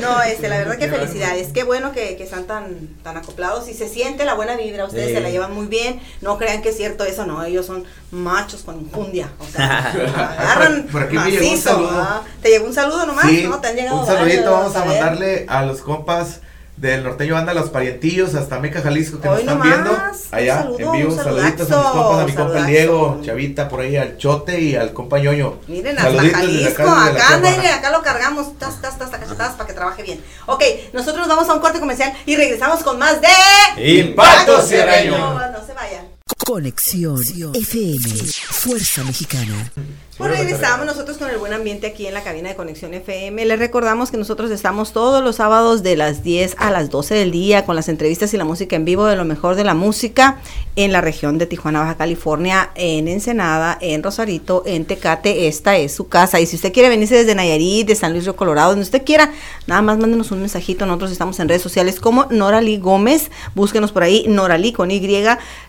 [0.00, 0.08] no.
[0.16, 1.48] No, este, la verdad que felicidades.
[1.52, 4.84] Qué bueno que, que están tan, tan acoplados y se siente la buena vibra.
[4.84, 5.14] Ustedes Sí.
[5.14, 6.00] se la llevan muy bien.
[6.20, 7.42] No crean que es cierto eso, no.
[7.44, 9.30] Ellos son machos con infundia.
[9.40, 9.90] O sea,
[10.38, 11.90] agarran Por aquí me llegó un macizo, saludo.
[12.00, 12.22] ¿ah?
[12.40, 13.26] ¿Te llegó un saludo nomás?
[13.26, 13.60] Sí, ¿No?
[13.60, 14.72] ¿Te han llegado un saludito varios?
[14.72, 14.88] vamos a ver.
[15.02, 16.40] mandarle a los compas
[16.82, 20.02] del norteño banda, los parientillos, hasta Meca, Jalisco, que nos están nomás, viendo.
[20.32, 22.66] Allá, saludo, en vivo, saluditos a mis compas, a mi compa.
[22.66, 25.60] Diego, Chavita, por ahí, al Chote y al compa Ñoño.
[25.68, 29.74] Miren, hasta Saluditos Jalisco, acá, acá, acá lo cargamos, tas, tas, tas, cachetadas para que
[29.74, 30.20] trabaje bien.
[30.46, 34.00] Ok, nosotros nos vamos a un corte comercial y regresamos con más de...
[34.00, 35.16] Impacto Sierreño.
[35.16, 36.08] No se vayan.
[36.44, 37.22] Conexión
[37.54, 38.08] FM,
[38.50, 39.70] Fuerza Mexicana.
[40.18, 43.46] Pues regresamos nosotros con el buen ambiente aquí en la cabina de Conexión FM.
[43.46, 47.30] Les recordamos que nosotros estamos todos los sábados de las 10 a las 12 del
[47.30, 50.38] día con las entrevistas y la música en vivo de lo mejor de la música
[50.76, 55.48] en la región de Tijuana, Baja California, en Ensenada, en Rosarito, en Tecate.
[55.48, 56.40] Esta es su casa.
[56.40, 59.32] Y si usted quiere venirse desde Nayarit, de San Luis Río Colorado, donde usted quiera,
[59.66, 60.84] nada más mándenos un mensajito.
[60.84, 63.30] Nosotros estamos en redes sociales como Norali Gómez.
[63.54, 65.02] Búsquenos por ahí, Norali con Y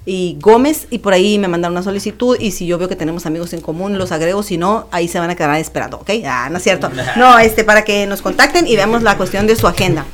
[0.06, 0.88] y Gómez.
[0.90, 2.38] Y por ahí me mandan una solicitud.
[2.40, 4.33] Y si yo veo que tenemos amigos en común, los agrego.
[4.42, 6.10] Si no, ahí se van a quedar esperando, ¿ok?
[6.26, 6.90] Ah, no es cierto.
[7.16, 10.06] No, este, para que nos contacten y veamos la cuestión de su agenda.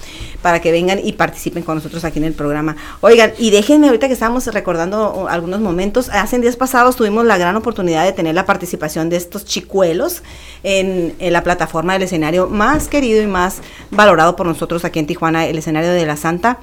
[0.41, 2.75] Para que vengan y participen con nosotros aquí en el programa.
[3.01, 6.09] Oigan, y déjenme ahorita que estábamos recordando uh, algunos momentos.
[6.09, 10.23] Hace días pasados tuvimos la gran oportunidad de tener la participación de estos chicuelos
[10.63, 13.57] en, en la plataforma del escenario más querido y más
[13.91, 16.59] valorado por nosotros aquí en Tijuana, el escenario de la Santa.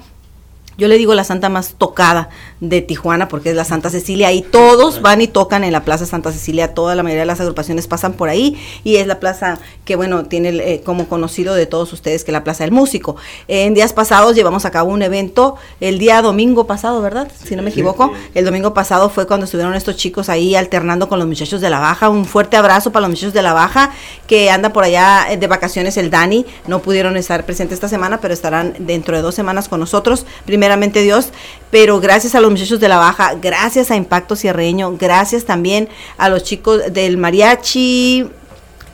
[0.77, 4.43] Yo le digo la santa más tocada de Tijuana porque es la Santa Cecilia y
[4.43, 7.87] todos van y tocan en la Plaza Santa Cecilia, toda la mayoría de las agrupaciones
[7.87, 11.93] pasan por ahí y es la plaza que bueno, tiene eh, como conocido de todos
[11.93, 13.15] ustedes que es la Plaza del Músico.
[13.47, 17.31] en días pasados llevamos a cabo un evento el día domingo pasado, ¿verdad?
[17.43, 21.17] Si no me equivoco, el domingo pasado fue cuando estuvieron estos chicos ahí alternando con
[21.17, 22.09] los muchachos de la Baja.
[22.09, 23.91] Un fuerte abrazo para los muchachos de la Baja
[24.27, 28.19] que andan por allá eh, de vacaciones el Dani, no pudieron estar presentes esta semana,
[28.21, 30.25] pero estarán dentro de dos semanas con nosotros.
[30.45, 31.29] Primero primeramente Dios,
[31.71, 36.27] pero gracias a los muchachos de la Baja, gracias a Impacto Cierreño, gracias también a
[36.27, 38.27] los chicos del mariachi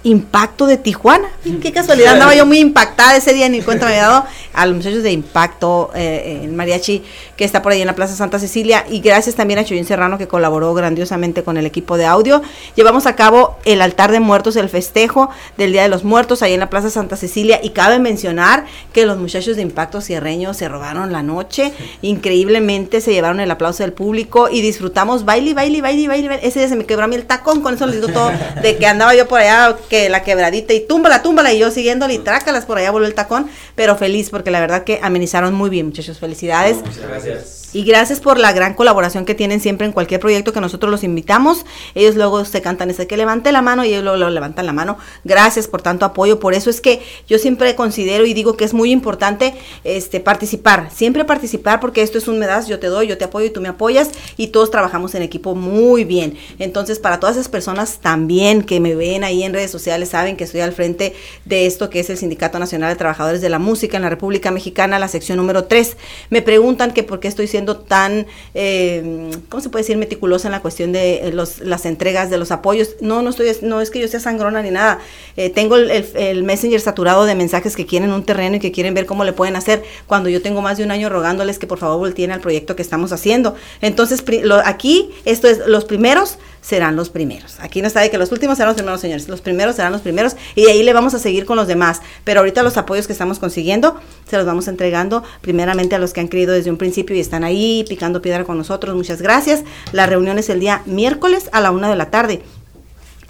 [0.03, 1.29] Impacto de Tijuana.
[1.61, 4.75] Qué casualidad, andaba yo muy impactada ese día, ni cuenta me había dado a los
[4.75, 7.03] muchachos de Impacto, eh, el mariachi
[7.35, 10.17] que está por ahí en la Plaza Santa Cecilia, y gracias también a Chuyín Serrano
[10.17, 12.41] que colaboró grandiosamente con el equipo de audio.
[12.75, 16.53] Llevamos a cabo el altar de muertos, el festejo del Día de los Muertos ahí
[16.53, 20.67] en la Plaza Santa Cecilia, y cabe mencionar que los muchachos de Impacto Cierreño se
[20.67, 26.07] robaron la noche, increíblemente se llevaron el aplauso del público y disfrutamos baile, baile, baile,
[26.07, 26.47] baile, baile.
[26.47, 28.77] Ese día se me quebró a mí el tacón, con eso les digo todo, de
[28.77, 32.17] que andaba yo por allá que la quebradita y túmbala, túmbala y yo siguiéndole y
[32.17, 35.85] trácalas por allá volvió el tacón, pero feliz porque la verdad que amenizaron muy bien,
[35.85, 36.77] muchachos, felicidades.
[36.77, 37.62] Muchas gracias.
[37.73, 41.03] Y gracias por la gran colaboración que tienen siempre en cualquier proyecto que nosotros los
[41.03, 41.65] invitamos.
[41.95, 44.73] Ellos luego se cantan ese que levante la mano y ellos luego, luego levantan la
[44.73, 44.99] mano.
[45.23, 46.39] Gracias por tanto apoyo.
[46.39, 50.89] Por eso es que yo siempre considero y digo que es muy importante este participar.
[50.93, 53.49] Siempre participar porque esto es un me das, yo te doy, yo te apoyo y
[53.49, 56.37] tú me apoyas y todos trabajamos en equipo muy bien.
[56.59, 60.43] Entonces, para todas esas personas también que me ven ahí en redes sociales, saben que
[60.43, 63.97] estoy al frente de esto que es el Sindicato Nacional de Trabajadores de la Música
[63.97, 65.97] en la República Mexicana, la sección número 3.
[66.29, 70.51] Me preguntan que por qué estoy siendo tan, eh, ¿cómo se puede decir?, meticulosa en
[70.51, 72.95] la cuestión de eh, los, las entregas de los apoyos.
[73.01, 74.99] No, no estoy, no es que yo sea sangrona ni nada.
[75.37, 78.93] Eh, tengo el, el, Messenger saturado de mensajes que quieren un terreno y que quieren
[78.93, 81.79] ver cómo le pueden hacer cuando yo tengo más de un año rogándoles que por
[81.79, 83.55] favor volteen al proyecto que estamos haciendo.
[83.81, 87.57] Entonces, lo, aquí, esto es, los primeros serán los primeros.
[87.59, 89.27] Aquí no está de que los últimos serán los primeros, señores.
[89.27, 92.01] Los primeros serán los primeros y de ahí le vamos a seguir con los demás.
[92.23, 96.21] Pero ahorita los apoyos que estamos consiguiendo se los vamos entregando primeramente a los que
[96.21, 98.95] han querido desde un principio y están ahí picando piedra con nosotros.
[98.95, 99.63] Muchas gracias.
[99.91, 102.41] La reunión es el día miércoles a la una de la tarde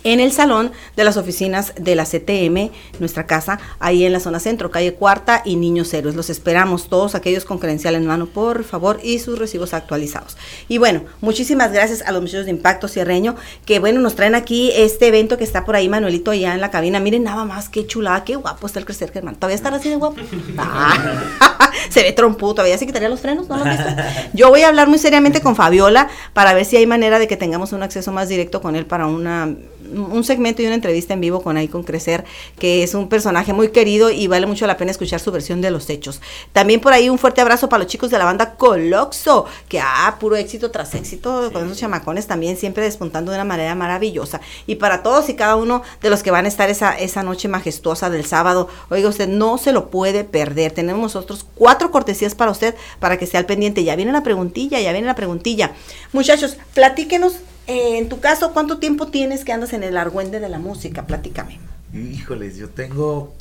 [0.04, 4.40] en el salón de las oficinas de la CTM, nuestra casa, ahí en la zona
[4.40, 6.16] centro, calle Cuarta y Niños Héroes.
[6.16, 10.38] Los esperamos todos aquellos con credencial en mano, por favor, y sus recibos actualizados.
[10.68, 13.36] Y bueno, muchísimas gracias a los muchachos de Impacto Cierreño,
[13.66, 16.72] que bueno, nos traen aquí este evento que está por ahí, Manuelito, allá en la
[16.72, 17.00] cabina.
[17.00, 19.36] Miren nada más, qué chulada, qué guapo está el crecer, Germán.
[19.36, 20.22] ¿Todavía estará así de guapo?
[20.56, 21.54] Ah.
[21.90, 23.84] Se ve trompudo, todavía se quitaría los frenos, ¿no lo visto?
[24.34, 27.38] Yo voy a hablar muy seriamente con Fabiola para ver si hay manera de que
[27.38, 29.56] tengamos un acceso más directo con él para una
[29.94, 32.26] un segmento y una entrevista en vivo con ahí con Crecer,
[32.60, 35.72] que es un personaje muy querido y vale mucho la pena escuchar su versión de
[35.72, 36.22] los hechos.
[36.52, 40.18] También por ahí un fuerte abrazo para los chicos de la banda Coloxo, que ah,
[40.20, 44.42] puro éxito tras éxito, con esos chamacones también siempre despuntando de una manera maravillosa.
[44.68, 47.48] Y para todos y cada uno de los que van a estar esa, esa noche
[47.48, 50.72] majestuosa del sábado, oiga usted, no se lo puede perder.
[50.72, 53.84] Tenemos nosotros cuatro cortesías para usted para que esté al pendiente.
[53.84, 55.74] Ya viene la preguntilla, ya viene la preguntilla.
[56.12, 57.36] Muchachos, platíquenos
[57.68, 61.06] eh, en tu caso, ¿cuánto tiempo tienes que andas en el argüende de la música?
[61.06, 61.60] Platícame.
[61.94, 63.34] Híjoles, yo tengo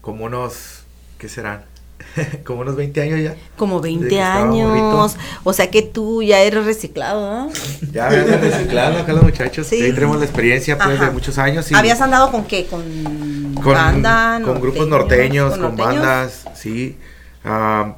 [0.00, 0.82] como unos,
[1.18, 1.64] ¿qué serán?
[2.44, 3.36] como unos 20 años ya.
[3.56, 5.16] Como 20 años.
[5.44, 7.52] O sea que tú ya eres reciclado, ¿no?
[7.92, 9.66] Ya me reciclado acá los muchachos.
[9.66, 9.82] Sí.
[9.82, 11.70] Ahí tenemos la experiencia pues de muchos años.
[11.72, 12.66] ¿Habías andado con qué?
[12.66, 14.40] ¿Con, con banda?
[14.44, 16.96] Con grupos norteños, con, bandas, sí.
[17.44, 17.96] Ah,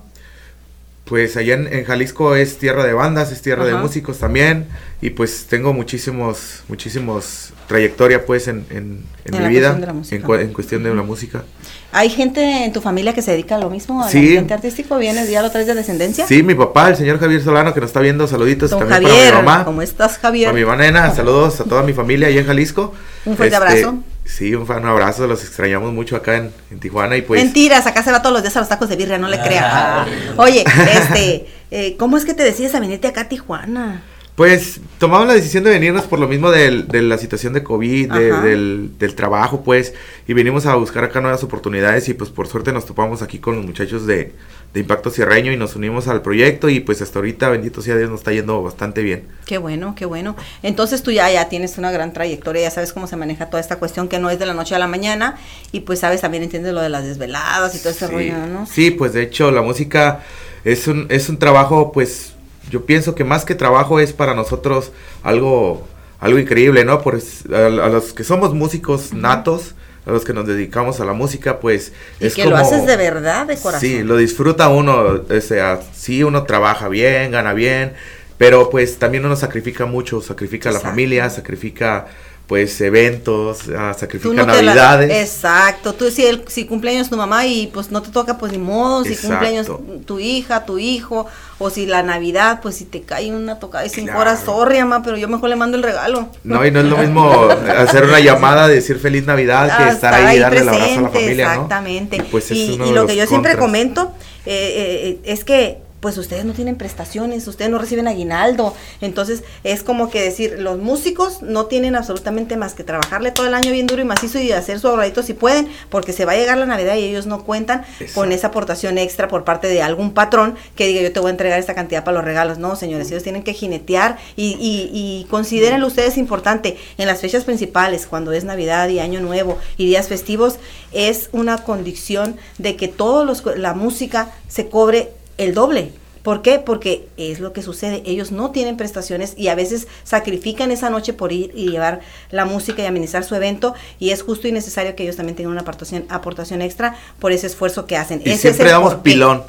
[1.10, 4.68] pues allá en, Jalisco es tierra de bandas, es tierra de músicos también.
[5.02, 9.76] Y pues tengo muchísimos, muchísimos trayectoria pues en, en, mi vida,
[10.12, 11.42] en, cuestión de la música.
[11.90, 14.34] ¿Hay gente en tu familia que se dedica a lo mismo, a sí.
[14.34, 14.98] gente artístico?
[14.98, 16.28] ¿Vienes ya lo traes de descendencia?
[16.28, 19.40] Sí, mi papá, el señor Javier Solano, que nos está viendo, saluditos también Javier, para
[19.40, 19.64] mi mamá.
[19.64, 20.50] ¿Cómo estás, Javier?
[20.50, 22.94] Para mi manena, saludos a toda mi familia allá en Jalisco.
[23.24, 23.98] Un fuerte este, abrazo.
[24.24, 27.42] Sí, un, un, abrazo, los extrañamos mucho acá en, Tijuana y pues...
[27.42, 29.64] Mentiras, acá se va todos los días a los tacos de birria, no le creas.
[29.66, 30.06] Ah.
[30.36, 34.02] Oye, este, eh, ¿cómo es que te decides a venirte acá a Tijuana?
[34.36, 38.96] Pues tomamos la decisión de venirnos por lo mismo de la situación de COVID, del,
[38.98, 39.92] del, trabajo, pues,
[40.26, 43.56] y venimos a buscar acá nuevas oportunidades y pues por suerte nos topamos aquí con
[43.56, 44.32] los muchachos de,
[44.72, 48.08] de Impacto Sierreño y nos unimos al proyecto y pues hasta ahorita, bendito sea Dios,
[48.08, 49.26] nos está yendo bastante bien.
[49.46, 50.36] Qué bueno, qué bueno.
[50.62, 53.78] Entonces tú ya, ya tienes una gran trayectoria, ya sabes cómo se maneja toda esta
[53.78, 55.36] cuestión que no es de la noche a la mañana
[55.72, 58.66] y pues sabes, también entiendes lo de las desveladas y todo ese rollo, ¿no?
[58.66, 60.22] Sí, pues de hecho la música
[60.64, 62.34] es un, es un trabajo pues
[62.70, 65.86] yo pienso que más que trabajo es para nosotros algo,
[66.20, 67.02] algo increíble, ¿no?
[67.02, 69.74] Pues a, los que somos músicos natos,
[70.06, 72.96] a los que nos dedicamos a la música, pues y es que lo haces de
[72.96, 73.80] verdad, de corazón.
[73.80, 77.92] Sí, lo disfruta uno, o sea, sí uno trabaja bien, gana bien,
[78.38, 82.06] pero pues también uno sacrifica mucho, sacrifica a la familia, sacrifica
[82.50, 85.08] pues eventos, a sacrificar navidades.
[85.22, 88.58] exacto, tú si, el, si cumpleaños tu mamá y pues no te toca pues ni
[88.58, 89.70] modo, si cumpleaños
[90.04, 91.28] tu hija, tu hijo,
[91.60, 95.00] o si la navidad, pues si te cae una tocada de cinco horas, sorry mamá,
[95.04, 96.28] pero yo mejor le mando el regalo.
[96.42, 100.38] No, y no es lo mismo hacer una llamada, decir feliz navidad, que estar ahí
[100.38, 102.16] y darle el abrazo a la familia, Exactamente.
[102.16, 104.12] Y, pues y, lo que yo siempre comento
[104.44, 108.74] eh, eh, es que pues ustedes no tienen prestaciones, ustedes no reciben aguinaldo.
[109.00, 113.54] Entonces es como que decir, los músicos no tienen absolutamente más que trabajarle todo el
[113.54, 116.36] año bien duro y macizo y hacer su ahorradito si pueden, porque se va a
[116.36, 117.84] llegar la Navidad y ellos no cuentan
[118.14, 121.32] con esa aportación extra por parte de algún patrón que diga yo te voy a
[121.32, 122.58] entregar esta cantidad para los regalos.
[122.58, 127.44] No, señores, ellos tienen que jinetear y, y, y considérenlo ustedes importante en las fechas
[127.44, 130.58] principales, cuando es Navidad y Año Nuevo y días festivos,
[130.92, 135.92] es una condición de que todos los, la música se cobre el doble.
[136.22, 136.58] ¿Por qué?
[136.58, 138.02] Porque es lo que sucede.
[138.04, 142.00] Ellos no tienen prestaciones y a veces sacrifican esa noche por ir y llevar
[142.30, 145.52] la música y administrar su evento y es justo y necesario que ellos también tengan
[145.52, 148.20] una aportación, aportación extra por ese esfuerzo que hacen.
[148.22, 149.44] Y siempre damos pilón.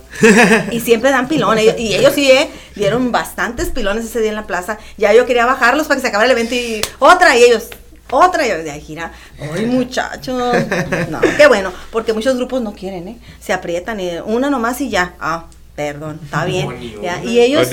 [0.71, 1.59] Y siempre dan pilón.
[1.59, 4.77] y ellos sí eh, dieron bastantes pilones ese día en la plaza.
[4.97, 7.67] Ya yo quería bajarlos para que se acabara el evento y otra y ellos
[8.11, 10.35] otra y de ahí gira, ay muchachos,
[11.09, 13.17] no, qué bueno, porque muchos grupos no quieren, ¿eh?
[13.39, 16.69] Se aprietan y una nomás y ya, ah, Perdón, está bien.
[17.23, 17.69] Y ellos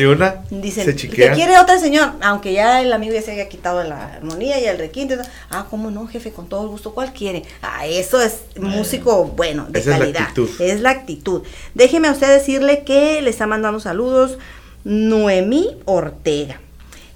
[0.51, 2.13] dicen, ¿qué quiere otra señor?
[2.21, 5.17] Aunque ya el amigo ya se haya quitado la armonía y el requinto.
[5.51, 6.31] Ah, ¿cómo no, jefe?
[6.31, 6.95] Con todo el gusto.
[6.95, 7.43] ¿Cuál quiere?
[7.61, 10.29] Ah, eso es músico bueno, de calidad.
[10.61, 11.43] Es la, actitud.
[11.75, 14.39] Déjeme a usted decirle que le está mandando saludos
[14.85, 16.61] Noemí Ortega.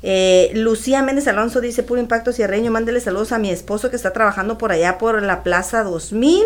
[0.03, 4.12] Eh, Lucía Méndez Alonso dice, puro impacto cierreño, mándele saludos a mi esposo que está
[4.12, 6.42] trabajando por allá por la Plaza 2000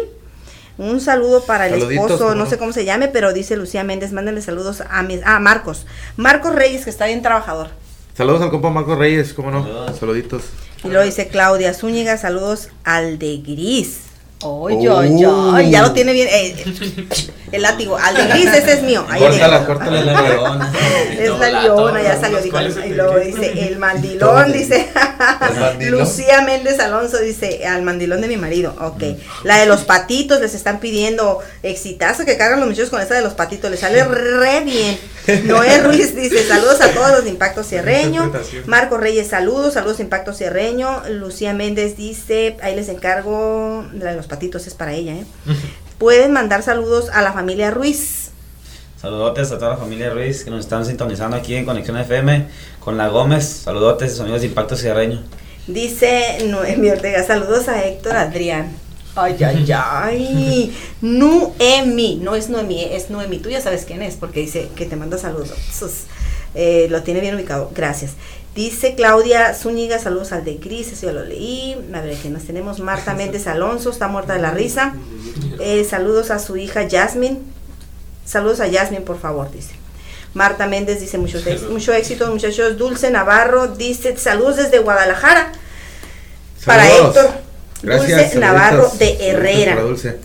[0.78, 4.42] un saludo para el esposo, no sé cómo se llame, pero dice Lucía Méndez, mándale
[4.42, 5.86] saludos a, mis, a Marcos.
[6.16, 7.68] Marcos Reyes, que está bien trabajador.
[8.14, 9.94] Saludos al compa Marcos Reyes, cómo no.
[9.94, 10.42] Saluditos.
[10.84, 14.05] Y luego dice Claudia Zúñiga, saludos al de Gris.
[14.42, 16.28] Oye, oye, oye, ya lo tiene bien.
[16.30, 16.66] Eh,
[17.52, 19.06] el látigo, al de gris, ese es mío.
[19.08, 20.72] Ahí córtala, córtala la leona.
[21.18, 22.38] Es la leona, ya salió.
[22.44, 24.88] y luego dice, el mandilón, dice.
[25.80, 28.74] Lucía Méndez Alonso dice, al mandilón de mi marido.
[28.78, 29.02] Ok.
[29.44, 33.22] La de los patitos, les están pidiendo exitazo que cargan los muchachos con esta de
[33.22, 33.70] los patitos.
[33.70, 34.98] Les sale re bien.
[35.44, 38.32] Noé Ruiz dice, saludos a todos los de Impacto Cierreño.
[38.66, 41.02] Marco Reyes, saludos, saludos de Impacto Cierreño.
[41.10, 45.26] Lucía Méndez dice, ahí les encargo la de los patitos, es para ella, ¿eh?
[45.98, 48.30] Pueden mandar saludos a la familia Ruiz.
[49.00, 52.46] Saludotes a toda la familia Ruiz que nos están sintonizando aquí en Conexión FM
[52.80, 53.62] con la Gómez.
[53.64, 55.22] Saludotes, sonidos de impacto cierreño.
[55.66, 58.85] Dice Noemi Ortega, saludos a Héctor Adrián.
[59.16, 60.78] Ay, ay, ay.
[61.00, 63.38] Noemi, no es Noemi, es Noemi.
[63.38, 65.52] Tú ya sabes quién es porque dice que te manda saludos.
[66.54, 67.70] Eh, lo tiene bien ubicado.
[67.74, 68.12] Gracias.
[68.54, 71.76] Dice Claudia Zúñiga, saludos al de Gris, eso ya lo leí.
[71.92, 74.94] A ver, que nos tenemos Marta Méndez Alonso, está muerta de la risa.
[75.60, 77.40] Eh, saludos a su hija Jasmine.
[78.24, 79.74] Saludos a Jasmine, por favor, dice.
[80.32, 81.38] Marta Méndez dice mucho,
[81.70, 82.76] mucho éxito, muchachos.
[82.76, 85.52] Dulce Navarro dice saludos desde Guadalajara.
[86.64, 86.86] Para.
[86.90, 87.45] Héctor.
[87.82, 88.38] Gracias, Dulce.
[88.38, 89.76] Navarro de Herrera.
[89.80, 90.18] Dulce.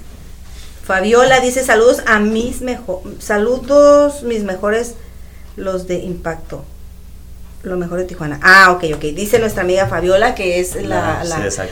[0.86, 4.96] Fabiola dice saludos a mis mejor saludos mis mejores
[5.56, 6.66] los de impacto
[7.64, 11.24] lo mejor de Tijuana ah ok ok dice nuestra amiga Fabiola que es la, Ah,
[11.24, 11.30] sí,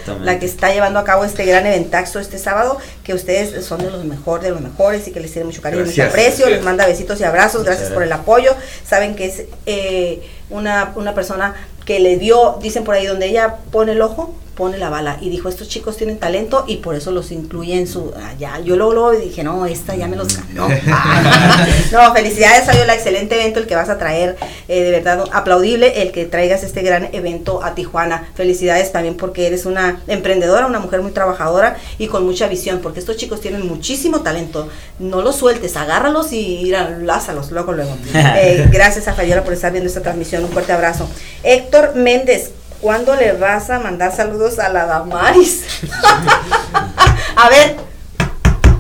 [0.07, 3.79] la, la que está llevando a cabo este gran eventaxo este sábado que ustedes son
[3.81, 6.13] de los mejores de los mejores y que les tiene mucho cariño y mucho Gracias.
[6.13, 6.65] aprecio les Gracias.
[6.65, 8.23] manda besitos y abrazos Muchas gracias por el gracias.
[8.23, 8.51] apoyo
[8.87, 10.21] saben que es eh,
[10.51, 14.77] una, una persona que le dio dicen por ahí donde ella pone el ojo pone
[14.77, 15.17] la bala.
[15.21, 18.75] Y dijo estos chicos tienen talento y por eso los incluye en su allá yo
[18.75, 20.67] luego, luego dije no esta ya me los ganó.
[20.67, 22.13] no.
[22.13, 24.35] Felicidades Fabiola excelente evento el que vas a traer
[24.67, 28.27] eh, de verdad aplaudible el que traigas este gran evento a Tijuana.
[28.35, 32.99] Felicidades también porque eres una emprendedora una mujer muy trabajadora y con mucha visión porque
[32.99, 34.67] estos chicos tienen muchísimo talento.
[34.99, 36.69] No los sueltes agárralos y
[37.01, 37.97] lázalos luego luego.
[38.41, 40.43] Eh, gracias a Fabiola por estar viendo esta transmisión.
[40.43, 41.09] Un fuerte abrazo.
[41.43, 42.51] Héctor Méndez
[42.81, 45.63] ¿Cuándo le vas a mandar saludos a la Damaris?
[47.35, 47.75] a ver,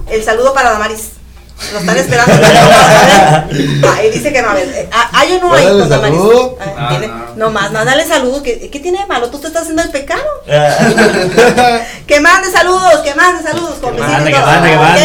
[0.09, 1.09] el saludo para Damaris.
[1.73, 2.31] Lo están esperando.
[2.33, 2.55] A ver.
[3.97, 4.51] Ahí dice que no.
[4.51, 6.21] A ver, eh, ah, ¿hay o no hay Mándale con Damaris?
[6.61, 7.19] Ah, Ah, tiene- no.
[7.35, 8.41] No más, mándale saludos.
[8.43, 9.29] ¿Qué, ¿Qué tiene de malo?
[9.29, 10.23] ¿Tú te estás haciendo el pecado?
[12.07, 13.75] que mande saludos, que mande saludos.
[13.81, 15.03] Con Que mande, que mande, que Que mande.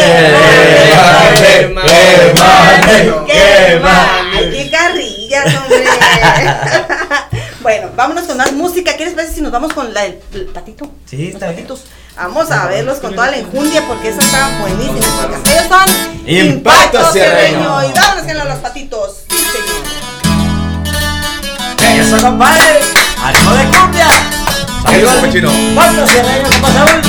[1.74, 1.84] mande.
[1.90, 4.50] Que mande, ¡Qué mal!
[4.52, 5.84] ¡Qué carrillas, hombre!
[7.64, 8.94] Bueno, vámonos con más música.
[8.96, 10.90] ¿Qué les parece si nos vamos con la del el patito?
[11.06, 11.56] Sí, Los está bien.
[11.56, 11.84] patitos.
[12.14, 15.00] Vamos a verlos con toda la enjundia porque esas estaban buenísimas.
[15.00, 15.40] chicas.
[15.50, 15.88] Ellos son
[16.28, 17.82] Impacto Sierreño.
[17.84, 19.16] Y vámonos con los patitos.
[19.30, 19.82] Sí, señor.
[22.06, 22.80] Eso, compadre.
[23.22, 24.08] Ánimo de cumbia.
[24.90, 25.50] ¿Qué digo, cochino?
[25.74, 27.00] ¿Cuántos cierreños, compa Saúl?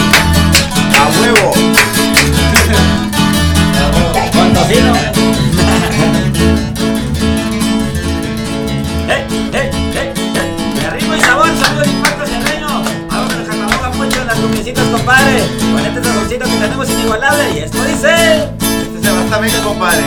[0.98, 1.52] A huevo.
[4.34, 4.94] Con tocino.
[15.06, 15.44] Compadre.
[15.72, 17.52] Con este saborcito que tenemos inigualable.
[17.54, 18.50] Y esto dice...
[18.82, 20.04] Este se va hasta México, compadre.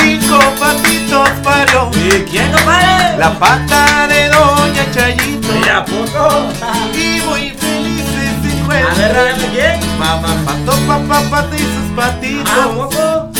[0.00, 3.16] Cinco patitos parió ¿Y quién, compadre?
[3.18, 5.48] la pata de Doña Chayito.
[5.64, 6.46] ¿Y a poco?
[6.94, 8.04] Y muy felices
[8.42, 9.36] se A ver, encuentran.
[9.38, 9.98] dígame quién.
[9.98, 12.66] Mamá pato, papá pato y sus ¿A patitos.
[12.76, 13.30] poco?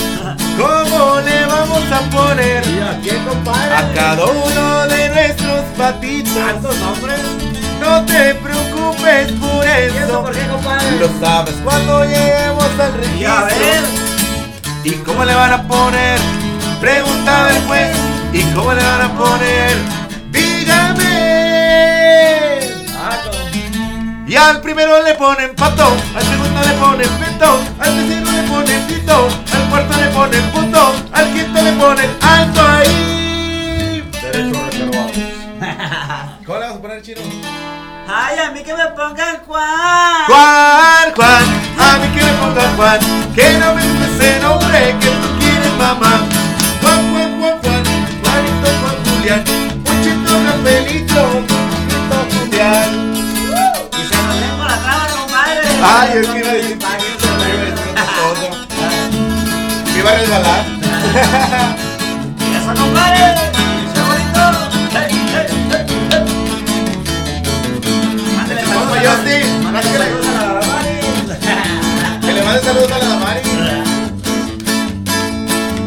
[0.57, 3.75] ¿Cómo le vamos a poner ¿Y a quién, compadre?
[3.75, 6.35] a cada uno de nuestros patitos?
[6.35, 7.21] ¿Tantos nombres?
[7.81, 10.99] No te preocupes por ¿Y eso por qué, compadre?
[10.99, 13.53] Lo sabes cuando lleguemos al Y a ver...
[13.53, 14.05] registro.
[14.85, 16.19] ¿Y cómo le van a poner?
[16.81, 17.97] Preguntaba el juez.
[18.33, 19.77] ¿Y cómo le van a poner?
[20.31, 21.05] Dígame.
[22.99, 23.19] Ah,
[24.27, 28.87] Y al primero le ponen pato, al segundo le ponen pito, al tercero le ponen
[28.87, 34.05] pito, al cuarto le ponen puto, al quinto le ponen alto ahí.
[34.21, 35.11] Derecho reservado.
[36.47, 37.21] ¿Cómo le vas a poner chino?
[38.07, 40.27] Ay, a mí que me pongan Juan.
[40.27, 41.45] Juan, Juan,
[41.79, 42.99] a mí que me ponga Juan,
[43.35, 46.23] que no me gusta ese nombre que tú quieres mamá.
[46.83, 47.83] Juan, Juan, Juan, Juan,
[48.23, 49.43] Juanito, Juan Julián,
[49.85, 52.91] Puchito, Rafaelito, Puchito, Julián.
[53.93, 55.61] Y se nos ven la traba, compadre.
[55.83, 58.49] Ay, es que iba a decir, a decir otra cosa.
[59.93, 60.63] Me iba a resbalar.
[62.55, 63.54] Eso, compadre.
[72.21, 73.41] Que le mande saludos a la Damari.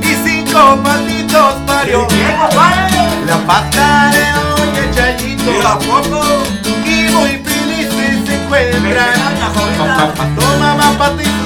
[0.02, 2.08] Y cinco patitos parió
[3.26, 5.52] la pata de Doña Chayito.
[5.52, 6.20] ¿Y a poco?
[6.86, 9.20] Y muy felices se encuentran.
[9.78, 11.38] Papá, pato, mamá, patitos.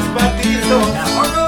[0.44, 1.42] ¿Y a poco?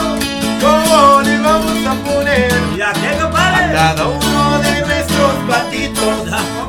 [0.61, 6.62] ¿Cómo le vamos a poner ¿Y a cada uno de nuestros patitos?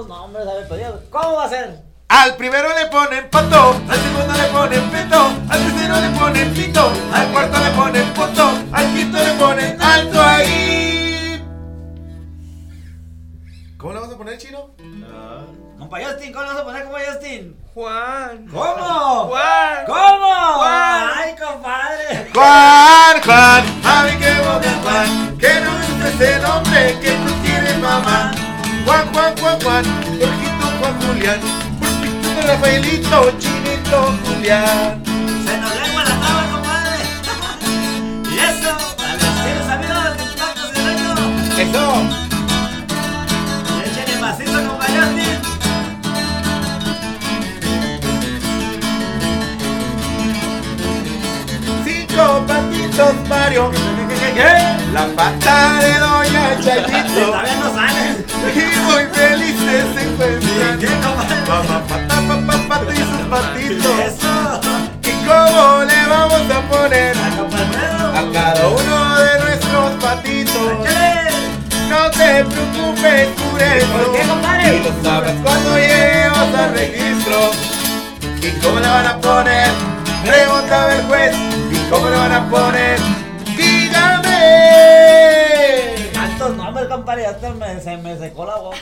[0.00, 1.82] estos nombres, a ver, pero ¿cómo va a ser?
[2.08, 6.92] Al primero le ponen pato, al segundo le ponen peto, al tercero le ponen pito,
[7.12, 11.44] al cuarto le ponen poto, al quinto le ponen alto ahí.
[13.76, 14.70] ¿Cómo le vas a poner, chino?
[14.78, 17.56] Uh, compa Justin, ¿cómo le vas a poner, compa Justin?
[17.74, 18.46] Juan.
[18.46, 19.24] ¿Cómo?
[19.26, 19.84] Juan.
[19.86, 20.54] ¿Cómo?
[20.58, 21.10] Juan.
[21.16, 22.30] Ay, compadre.
[22.32, 23.64] Juan, Juan.
[23.84, 25.38] A mí que boca, Juan.
[25.38, 28.37] Que no es ese nombre que tú tienes, mamá.
[28.88, 31.40] Juan, Juan, Juan, Juan, Jorgito, Juan, Julián,
[31.78, 35.02] Pulpito, Rafaelito, Chinito, Julián.
[35.44, 36.96] Se nos lengua la traba, compadre.
[38.32, 41.12] y eso, a los tienes amigos de Impacto Sirreño.
[41.58, 41.84] Eso.
[43.76, 45.10] Y échenle macizo, compañeros.
[51.84, 53.70] Cinco patitos Mario,
[54.94, 57.20] la pata de Doña Chayito.
[57.26, 58.27] Todavía no salen.
[58.46, 60.78] Y muy felices se encuentran.
[61.46, 64.14] Pata, papá, pata y sus patitos.
[65.02, 70.72] ¿Y cómo le vamos a poner a cada uno de nuestros patitos?
[71.88, 73.98] No te preocupes por eso.
[74.64, 77.50] Y lo sabrás cuando lleguemos al registro.
[78.42, 79.70] ¿Y cómo le van a poner?
[80.24, 81.34] Preguntaba el juez.
[81.72, 83.17] ¿Y cómo le van a poner?
[86.48, 87.26] Tantos nombres, compadre.
[87.26, 88.78] Hasta me, se me secó la boca.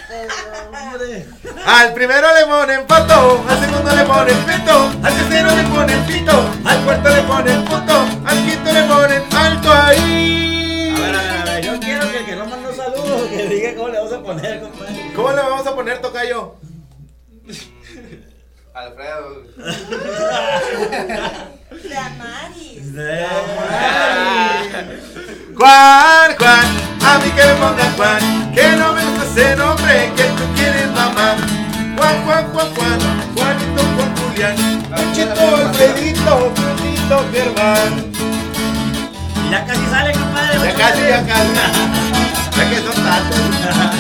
[0.93, 1.27] hombre.
[1.67, 6.33] Al primero le ponen pato, al segundo le ponen pito, al tercero le ponen pito,
[6.65, 10.95] al cuarto le ponen puto, al quinto le ponen alto ahí.
[10.97, 11.65] A ver, a ver, a ver.
[11.65, 14.61] Yo quiero que el que no mandó saludos, que diga cómo le vamos a poner,
[14.61, 15.13] compadre.
[15.17, 16.55] ¿Cómo le vamos a poner, Tocayo?
[18.77, 19.43] Alfredo.
[21.89, 22.93] Damaris.
[25.57, 26.67] Juan, Juan,
[27.01, 30.91] a mí que me pongan Juan, que no me gusta ese nombre que tú quieres,
[30.91, 31.37] mamá.
[31.97, 32.99] Juan, Juan, Juan, Juan,
[33.35, 34.57] Juanito, Juan, Julián,
[34.91, 38.13] Panchito, Alfredito, Brunito, Germán.
[39.51, 40.59] Ya casi sale, compadre.
[40.59, 41.55] Ya casi, ya casi.
[42.59, 43.93] Ya que son tantos.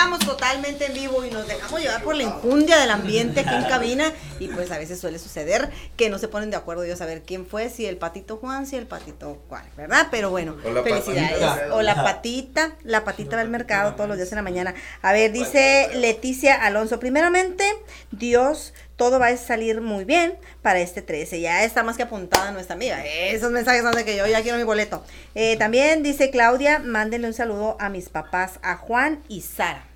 [0.00, 3.64] Estamos totalmente en vivo y nos dejamos llevar por la enjundia del ambiente aquí en
[3.64, 7.04] cabina y pues a veces suele suceder que no se ponen de acuerdo ellos a
[7.04, 10.06] ver quién fue, si el patito Juan, si el patito Juan, ¿verdad?
[10.10, 11.38] Pero bueno, O la felicidades.
[11.38, 11.74] patita.
[11.74, 14.74] O la patita, la patita del mercado todos los días en la mañana.
[15.02, 17.62] A ver, dice Leticia Alonso, primeramente,
[18.10, 21.42] Dios, todo va a salir muy bien para este 13.
[21.42, 23.04] Ya está más que apuntada nuestra amiga.
[23.04, 25.04] Esos mensajes son de que yo ya quiero mi boleto.
[25.34, 29.89] Eh, también dice Claudia, mándenle un saludo a mis papás, a Juan y Sara.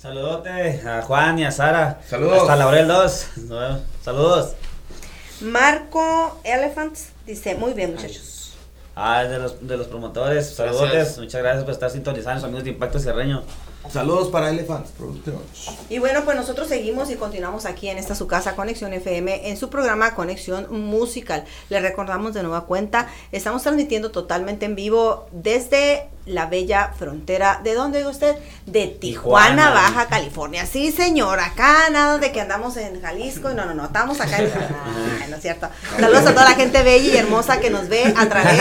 [0.00, 2.00] Saludote a Juan y a Sara.
[2.08, 2.40] Saludos.
[2.40, 3.26] Hasta Laurel 2.
[3.36, 3.80] Nos vemos.
[4.02, 4.52] Saludos.
[5.42, 8.54] Marco Elephants dice, muy bien muchachos.
[8.96, 10.54] Ah, es de los, de los promotores.
[10.54, 11.18] Saludotes.
[11.18, 13.42] Muchas gracias por estar sintonizando, amigos de Impacto Cerreño.
[13.90, 15.68] Saludos para Elephants Productions.
[15.88, 19.56] Y bueno, pues nosotros seguimos y continuamos aquí en esta su casa Conexión FM en
[19.56, 21.44] su programa Conexión Musical.
[21.70, 27.60] Les recordamos de nueva cuenta, estamos transmitiendo totalmente en vivo desde la bella frontera.
[27.62, 28.36] ¿De dónde usted?
[28.66, 29.70] De Tijuana, Tijuana.
[29.70, 30.66] Baja California.
[30.66, 33.50] Sí, señor, acá nada de que andamos en Jalisco.
[33.50, 34.50] No, no, no, estamos acá en...
[35.30, 35.68] No es cierto.
[35.98, 38.58] Saludos a toda la gente bella y hermosa que nos ve a través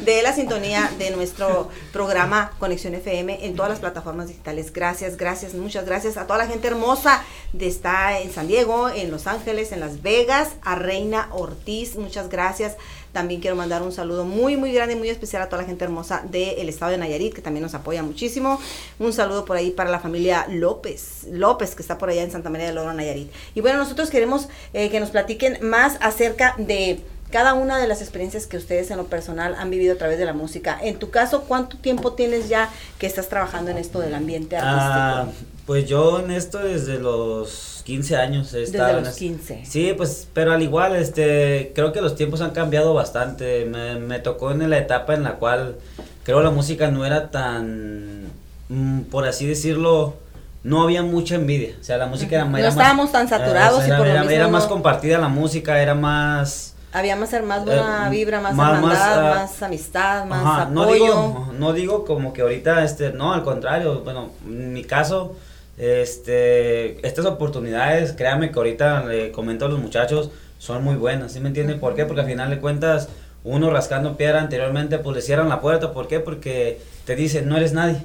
[0.04, 4.72] de la sintonía de nuestro programa Conexión FM en todas las plataformas digitales.
[4.72, 9.10] Gracias, gracias, muchas gracias a toda la gente hermosa de está en San Diego, en
[9.10, 12.76] Los Ángeles, en Las Vegas, a Reina Ortiz, muchas gracias.
[13.12, 15.84] También quiero mandar un saludo muy, muy grande y muy especial a toda la gente
[15.84, 18.60] hermosa del estado de Nayarit, que también nos apoya muchísimo.
[18.98, 22.50] Un saludo por ahí para la familia López, López, que está por allá en Santa
[22.50, 23.30] María del Oro, Nayarit.
[23.54, 27.00] Y bueno, nosotros queremos eh, que nos platiquen más acerca de
[27.30, 30.24] cada una de las experiencias que ustedes en lo personal han vivido a través de
[30.24, 30.78] la música.
[30.82, 32.68] En tu caso, ¿cuánto tiempo tienes ya
[32.98, 35.46] que estás trabajando en esto del ambiente Ah, artístico?
[35.66, 39.62] pues yo en esto desde los 15 años he Desde estado en los es- 15.
[39.64, 43.64] Sí, pues, pero al igual, este, creo que los tiempos han cambiado bastante.
[43.64, 45.76] Me, me tocó en la etapa en la cual
[46.24, 48.24] creo la música no era tan,
[48.68, 50.14] mm, por así decirlo,
[50.62, 51.74] no había mucha envidia.
[51.80, 54.06] O sea, la música era, No era más- estábamos tan saturados eh, y por lo
[54.06, 56.74] era, mismo era más no- compartida la música, era más...
[56.92, 60.62] Había más, más buena Eh, vibra, más, más- hermandad, más, más, ah, amistad, más Ajá,
[60.62, 60.74] apoyo.
[60.74, 65.36] no digo, no digo como que ahorita, este, no, al contrario, bueno, en mi caso,
[65.78, 71.40] este, estas oportunidades, créanme que ahorita le comento a los muchachos, son muy buenas, ¿sí
[71.40, 71.78] me entienden?
[71.80, 72.04] ¿Por qué?
[72.04, 73.08] Porque al final de cuentas,
[73.44, 76.20] uno rascando piedra anteriormente, pues le cierran la puerta, ¿por qué?
[76.20, 78.02] Porque te dicen, no eres nadie.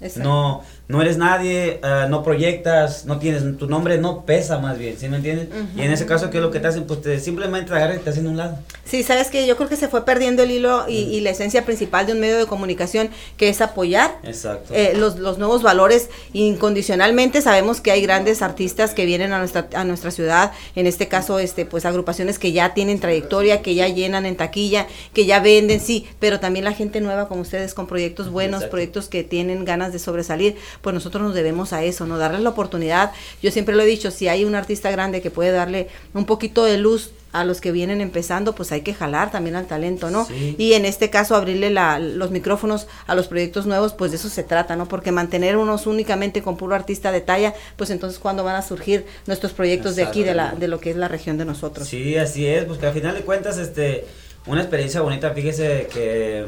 [0.00, 0.28] Exacto.
[0.28, 4.96] No, no eres nadie, ah, no proyectas, no tienes, tu nombre no pesa más bien,
[4.98, 5.48] ¿sí me entiendes?
[5.76, 6.84] Y en ese caso, ¿qué es lo que te hacen?
[6.84, 8.58] Pues te, simplemente te agarran y te hacen un lado.
[8.84, 11.66] Sí, sabes que yo creo que se fue perdiendo el hilo y, y la esencia
[11.66, 14.72] principal de un medio de comunicación que es apoyar Exacto.
[14.74, 17.42] eh, los, los nuevos valores incondicionalmente.
[17.42, 21.38] Sabemos que hay grandes artistas que vienen a nuestra, a nuestra ciudad, en este caso,
[21.38, 25.80] este, pues agrupaciones que ya tienen trayectoria, que ya llenan en taquilla, que ya venden,
[25.80, 28.70] sí, pero también la gente nueva como ustedes con proyectos buenos, Exacto.
[28.70, 32.18] proyectos que tienen ganas de sobresalir, pues nosotros nos debemos a eso, ¿no?
[32.18, 33.12] Darles la oportunidad.
[33.42, 36.64] Yo siempre lo he dicho, si hay un artista grande que puede darle un poquito
[36.64, 40.24] de luz a los que vienen empezando, pues hay que jalar también al talento, ¿no?
[40.24, 40.54] Sí.
[40.56, 44.30] Y en este caso abrirle la- los micrófonos a los proyectos nuevos, pues de eso
[44.30, 44.88] se trata, ¿no?
[44.88, 49.04] Porque mantener unos únicamente con puro artista de talla, pues entonces cuándo van a surgir
[49.26, 51.86] nuestros proyectos de aquí, de, la, de lo que es la región de nosotros.
[51.86, 54.06] Sí, así es, pues que al final de cuentas, este,
[54.46, 56.46] una experiencia bonita, fíjese que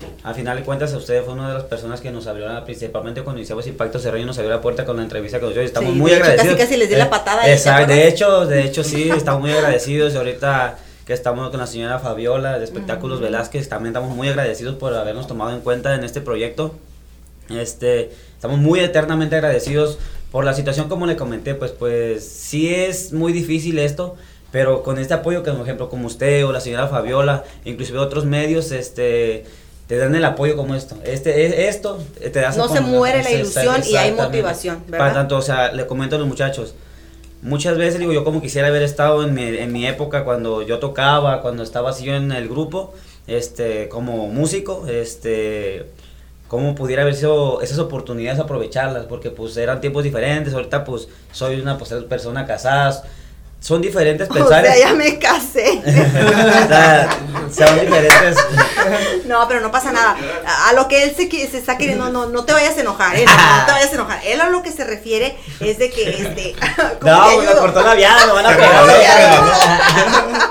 [0.00, 3.22] mm, al final de cuentas usted fue una de las personas que nos abrió, principalmente
[3.22, 5.92] cuando iniciamos Impacto Cerreño, nos abrió la puerta con la entrevista que nos dio estamos
[5.92, 6.56] Sí, muy de hecho, agradecidos.
[6.56, 9.10] casi, casi les di la Eh, patada ahí, ¿te Exacto, de hecho, de hecho sí,
[9.10, 13.88] estamos muy agradecidos y ahorita que estamos con la señora Fabiola de Espectáculos Velázquez, también
[13.92, 16.74] estamos muy agradecidos por habernos tomado en cuenta en este proyecto.
[17.48, 19.98] Este, estamos muy eternamente agradecidos
[20.30, 24.14] por la situación como le comenté, pues pues sí es muy difícil esto,
[24.52, 28.24] pero con este apoyo que por ejemplo como usted o la señora Fabiola, inclusive otros
[28.24, 29.44] medios este
[29.90, 30.94] te dan el apoyo como esto.
[31.02, 34.98] Este esto te da No se muere la ilusión y hay motivación, ¿verdad?
[34.98, 36.76] Para tanto, o sea, le comento a los muchachos,
[37.42, 40.78] muchas veces digo yo como quisiera haber estado en mi, en mi época cuando yo
[40.78, 42.94] tocaba, cuando estaba así yo en el grupo,
[43.26, 45.86] este, como músico, este,
[46.46, 51.60] cómo pudiera haber sido esas oportunidades aprovecharlas, porque pues eran tiempos diferentes, ahorita pues soy
[51.60, 53.02] una pues, persona casada,
[53.60, 54.64] son diferentes O pensar.
[54.64, 55.82] sea, ya me casé.
[55.84, 57.08] o sea,
[57.54, 58.36] son diferentes.
[59.26, 60.16] No, pero no pasa nada.
[60.68, 63.24] A, lo que él se, se está queriendo, no, no te vayas a enojar, ¿eh?
[63.26, 64.20] No, no te vayas a enojar.
[64.24, 66.54] Él a lo que se refiere es de que, este...
[67.00, 70.50] ¿cómo No, me cortó la viada, me van a No, pegar.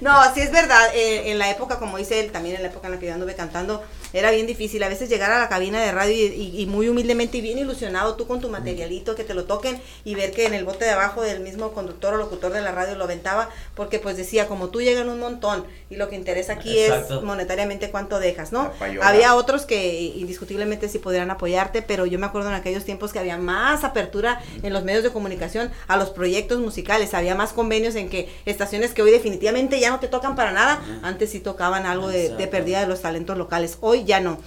[0.00, 2.88] No, sí es verdad, eh, en la época, como dice él, también en la época
[2.88, 4.82] en la que yo anduve cantando, era bien difícil.
[4.82, 7.58] A veces llegar a la cabina de radio y, y- y muy humildemente y bien
[7.58, 10.84] ilusionado tú con tu materialito, que te lo toquen y ver que en el bote
[10.84, 14.46] de abajo del mismo conductor o locutor de la radio lo aventaba, porque pues decía,
[14.48, 17.18] como tú llegan un montón y lo que interesa aquí Exacto.
[17.18, 18.70] es monetariamente cuánto dejas, ¿no?
[19.02, 23.18] Había otros que indiscutiblemente sí podrían apoyarte, pero yo me acuerdo en aquellos tiempos que
[23.18, 27.94] había más apertura en los medios de comunicación a los proyectos musicales, había más convenios
[27.94, 31.86] en que estaciones que hoy definitivamente ya no te tocan para nada, antes sí tocaban
[31.86, 34.38] algo de, de pérdida de los talentos locales, hoy ya no.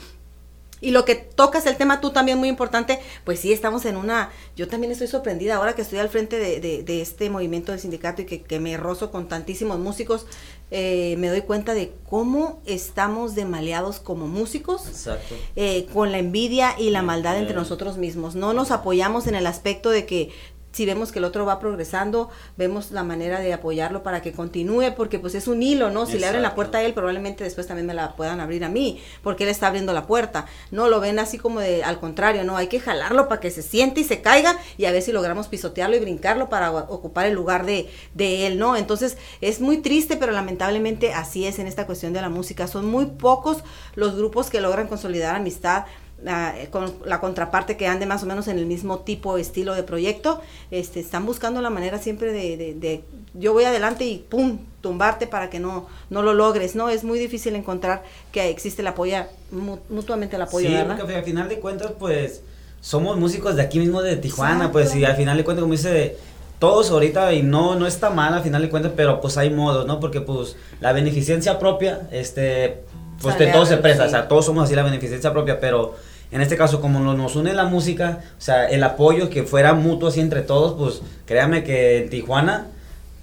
[0.81, 4.31] Y lo que tocas el tema tú también muy importante, pues sí, estamos en una,
[4.57, 7.79] yo también estoy sorprendida ahora que estoy al frente de, de- de este movimiento del
[7.79, 10.25] sindicato y que, que me rozo con tantísimos músicos,
[10.71, 15.35] eh, me doy cuenta de cómo estamos demaleados como músicos Exacto.
[15.55, 18.35] eh, con la envidia y la maldad entre nosotros mismos.
[18.35, 20.31] No nos apoyamos en el aspecto de que
[20.73, 24.93] si vemos que el otro va progresando, vemos la manera de apoyarlo para que continúe,
[24.97, 26.07] porque pues es un hilo, ¿no?
[26.07, 28.69] Si le abren la puerta a él, probablemente después también me la puedan abrir a
[28.69, 30.47] mí, porque él está abriendo la puerta.
[30.71, 33.61] No lo ven así como de, al contrario, no, hay que jalarlo para que se
[33.61, 37.33] siente y se caiga y a ver si logramos pisotearlo y brincarlo para ocupar el
[37.35, 38.75] lugar de, de él, ¿no?
[38.75, 42.67] Entonces es muy triste, pero lamentablemente así es en esta cuestión de la música.
[42.67, 43.63] Son muy pocos
[43.93, 45.85] los grupos que logran consolidar amistad
[46.27, 49.83] ah, con la contraparte que ande más o menos en el mismo tipo estilo de
[49.83, 53.03] proyecto este están buscando la manera siempre de, de- de-
[53.33, 57.17] yo voy adelante y pum tumbarte para que no no lo logres no es muy
[57.19, 59.17] difícil encontrar que existe el apoyo
[59.51, 62.41] mu- mutuamente el apoyo sí, verdad porque al final de cuentas, pues,
[62.81, 64.71] somos músicos de aquí mismo de Tijuana, Exacto.
[64.73, 66.17] pues, y al final de cuentas, como dice,
[66.59, 69.85] todos ahorita, y no, no está mal al final de cuentas, pero pues hay modos,
[69.87, 69.99] ¿no?
[70.01, 72.83] Porque pues la beneficencia propia, este,
[73.21, 74.07] pues Sale de todo a- se presta, sí.
[74.07, 75.95] o sea, todos somos así la beneficencia propia, pero
[76.33, 79.73] en este caso, como no- nos une la música, o sea, el apoyo que fuera
[79.73, 82.67] mutuo así entre todos, pues, créame que en Tijuana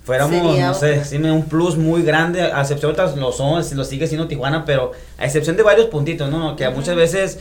[0.05, 4.29] fuéramos, no sé, un plus muy grande, a excepción de lo son, lo sigue siendo
[4.29, 6.57] Tijuana, pero a excepción de varios puntitos, ¿no?
[6.57, 7.39] Que muchas veces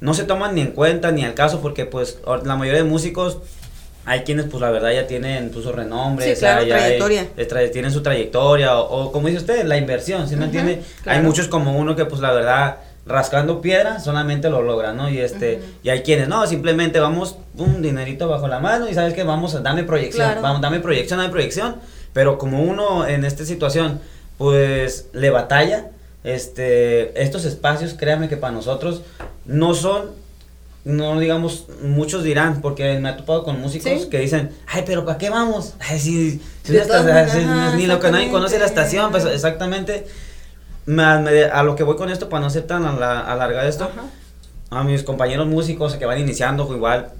[0.00, 3.38] no se toman ni en cuenta ni al caso porque pues la mayoría de músicos
[4.04, 6.74] hay quienes pues la verdad ya tienen pues, su renombre, Sí, o sea, claro, ya
[6.76, 7.26] hay- trayectoria.
[7.36, 10.56] eh, tra- tienen su trayectoria o, o como dice usted, la inversión, ¿sí me Ujú,
[10.56, 10.82] entiende?
[11.02, 11.18] claro.
[11.18, 12.76] Hay muchos como uno que pues la verdad
[13.06, 15.08] rascando piedra solamente lo logran, ¿no?
[15.08, 19.14] Y este y hay quienes no, simplemente vamos un dinerito bajo la mano y sabes
[19.14, 20.42] que vamos a dame proyección, Claro.
[20.42, 21.76] vamos dame proyección, dame proyección,
[22.12, 24.00] pero como uno en esta situación
[24.38, 25.90] pues le batalla
[26.24, 29.02] este estos espacios, créame que para nosotros
[29.44, 30.10] no son
[30.84, 34.08] no digamos, muchos dirán, porque me ha topado con músicos Sí.
[34.08, 35.74] que dicen, ay, pero ¿para qué vamos?
[35.80, 36.30] Ay, si,
[36.62, 40.06] si si- ni lo que nadie conoce la estación, pues exactamente.
[40.86, 43.84] Me- me- a lo que voy con esto, para no ser tan ala- alargado esto,
[43.84, 44.04] Ajá.
[44.70, 47.10] a mis compañeros músicos que van iniciando, igual,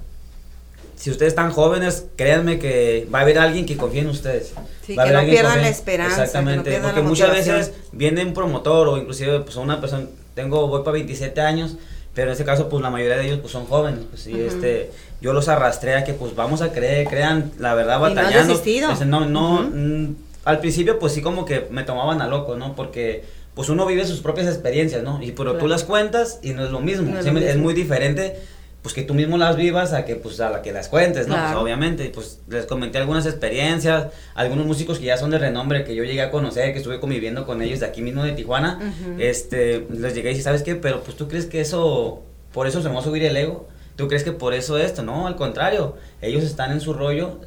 [0.95, 4.53] si ustedes están jóvenes, créanme que va a haber alguien que confíe en ustedes.
[4.85, 7.73] Sí, Va que no pierdan la esperanza, que no Exactamente, pierdan porque la muchas veces
[7.91, 11.75] viene un promotor o inclusive pues una persona, tengo, voy para 27 años,
[12.15, 14.91] pero en este caso pues la mayoría de ellos pues son jóvenes, pues y este,
[15.21, 18.15] yo los arrastré a que pues vamos a creer, crean, la verdad Y no has
[18.15, 18.53] batallando.
[18.53, 19.63] Este, no, no, Ujú.
[19.75, 20.15] mm,
[20.45, 22.75] al principio pues sí como que me tomaban a loco, ¿no?
[22.75, 23.23] Porque
[23.57, 25.19] pues uno vive sus propias experiencias, ¿no?
[25.21, 27.41] Y pero tú las cuentas y no es lo mismo, No es ¿sí lo me-
[27.41, 27.63] es mismo.
[27.63, 28.35] muy diferente
[28.83, 31.35] pues que tú mismo las vivas a que pues a la que las cuentes, ¿no?
[31.35, 35.83] Pues, obviamente, y, pues les comenté algunas experiencias, algunos músicos que ya son de renombre
[35.83, 38.79] que yo llegué a conocer, que estuve conviviendo con ellos de aquí mismo de Tijuana,
[39.19, 40.75] este, les llegué y dije, ¿sabes qué?
[40.75, 42.21] Pero pues tú crees que eso,
[42.53, 45.01] por eso se me va a subir el ego, tú crees que por eso esto,
[45.03, 47.39] no, al contrario, ellos están en su rollo,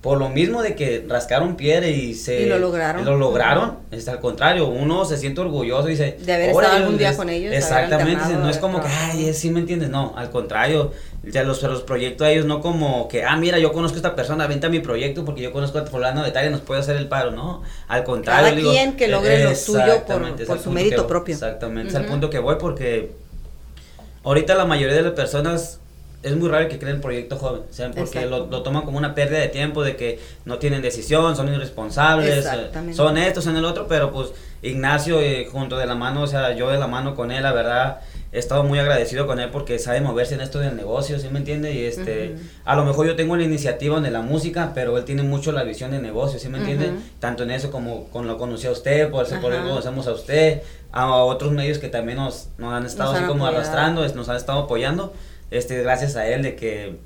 [0.00, 2.42] por lo mismo de que rascaron piedra y se...
[2.42, 3.04] Y lo lograron.
[3.04, 6.16] Lo lograron, es al contrario, uno se siente orgulloso y dice...
[6.24, 9.34] De haber "Órale, estado algún día es- con ellos, Exactamente, no es como que, ay,
[9.34, 10.92] sí me entiendes, no, al contrario,
[11.24, 14.14] ya los, los proyectos a ellos no como que, ah, mira, yo conozco a esta
[14.14, 16.80] persona, vente a mi proyecto porque yo conozco a fulano de tal y nos puede
[16.80, 18.44] hacer el paro, no, al contrario.
[18.44, 21.34] Cada digo, quien que logre lo suyo por- por su mérito voy, propio.
[21.34, 23.10] Exactamente, es al punto que voy porque
[24.22, 25.80] ahorita la mayoría de las personas
[26.22, 28.98] es muy raro que creen el proyecto joven, o sea, porque lo, lo toman como
[28.98, 33.56] una pérdida de tiempo, de que no tienen decisión, son irresponsables, eh, son esto, son
[33.56, 36.88] el otro, pero pues Ignacio eh, junto de la mano, o sea, yo de la
[36.88, 38.00] mano con él, la verdad,
[38.32, 41.38] he estado muy agradecido con él porque sabe moverse en esto del negocio, ¿sí me
[41.38, 41.72] entiende?
[41.72, 42.42] Y este, Ujú.
[42.64, 45.62] a lo mejor yo tengo la iniciativa de la música, pero él tiene mucho la
[45.62, 46.88] visión de negocio, ¿sí me entiende?
[46.90, 46.98] Ujú.
[47.20, 49.70] Tanto en eso como con lo conocí a usted, por eso por eso Ajá.
[49.70, 53.32] conocemos a usted, a otros medios que también nos, nos han estado Nos han así
[53.32, 53.62] como apoyado.
[53.64, 55.12] arrastrando, es- nos han estado apoyando,
[55.50, 56.96] este, gracias a él de que,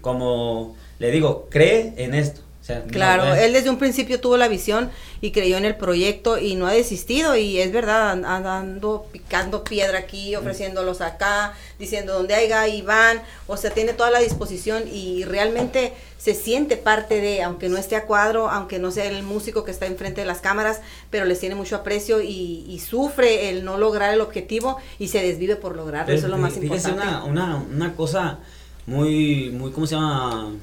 [0.00, 2.40] como le digo, cree en esto.
[2.64, 4.90] O sea, no Claro, es- él desde un principio tuvo la visión
[5.20, 9.62] y creyó en el proyecto y no ha desistido y es verdad, an- andando picando
[9.64, 14.84] piedra aquí, ofreciéndolos acá, diciendo donde haya y van, o sea, tiene toda la disposición
[14.90, 19.22] y realmente se siente parte de, aunque no esté a cuadro, aunque no sea el
[19.24, 23.50] músico que está enfrente de las cámaras, pero les tiene mucho aprecio y, y sufre
[23.50, 26.88] el no lograr el objetivo y se desvive por lograrlo, eso es lo más Fíjese
[26.88, 27.06] importante.
[27.06, 28.38] Una, una, una cosa
[28.86, 30.54] muy, muy, ¿cómo se llama?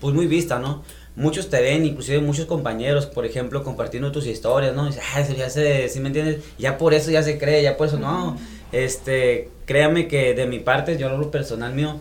[0.00, 0.82] Pues muy vista, ¿no?
[1.16, 4.84] Muchos te ven, inclusive muchos compañeros, por ejemplo, compartiendo tus historias, ¿no?
[4.84, 6.38] Y dices, ah, eso ya se, ¿sí me entiendes?
[6.58, 8.38] Ya por eso ya se cree, ya por eso no.
[8.72, 12.00] Este, créame que de mi parte, yo lo personal mío,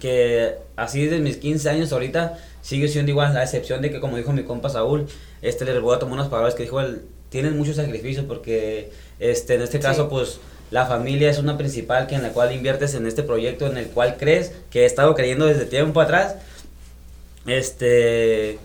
[0.00, 4.16] que así de mis 15 años ahorita sigue siendo igual, a excepción de que como
[4.16, 5.06] dijo mi compa Saúl,
[5.42, 9.54] este le voy a tomar unas palabras que dijo él, tienen muchos sacrificios porque este
[9.54, 10.08] en este caso Sí.
[10.10, 10.40] pues
[10.70, 13.86] la familia es una principal que en la cual inviertes en este proyecto en el
[13.86, 16.36] cual crees, que he estado creyendo desde tiempo atrás,
[17.46, 18.58] este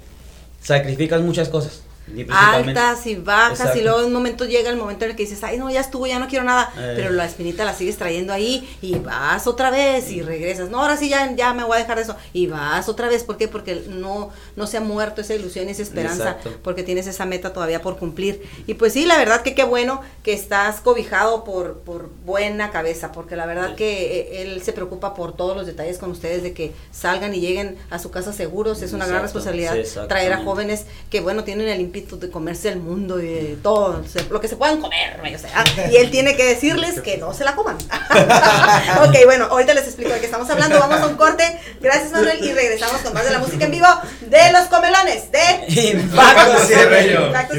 [0.62, 1.85] sacrificas muchas cosas.
[2.14, 3.80] Y altas y bajas Exacto.
[3.80, 5.82] y luego en un momento llega el momento en el que dices, ay no, ya
[5.82, 6.94] estuvo, ya no quiero nada, Eh.
[6.96, 10.98] pero la espinita la sigues trayendo ahí y vas otra vez y regresas, no, ahora
[10.98, 13.48] sí ya, ya me voy a dejar de eso y vas otra vez, ¿por qué?
[13.48, 16.54] Porque no, no se ha muerto esa ilusión, esa esperanza, Exacto.
[16.64, 18.42] porque tienes esa meta todavía por cumplir.
[18.68, 23.12] Y pues sí, la verdad que qué bueno que estás cobijado por, por buena cabeza,
[23.12, 23.76] porque la verdad Sí.
[23.78, 27.40] que eh, él se preocupa por todos los detalles con ustedes de que salgan y
[27.40, 31.20] lleguen a su casa seguros, es una gran Exacto, responsabilidad sí, traer a jóvenes que
[31.22, 34.48] bueno tienen el ímpetu de comerse el mundo y de todo, o sea, lo que
[34.48, 37.78] se puedan comer, o sea, y él tiene que decirles que no se la coman.
[39.08, 42.44] ok, bueno, ahorita les explico de qué estamos hablando, vamos a un corte, gracias Manuel,
[42.44, 43.88] y regresamos con más de la música en vivo
[44.22, 47.28] de los comelones, de Impacto Cierreño.
[47.28, 47.56] Impacto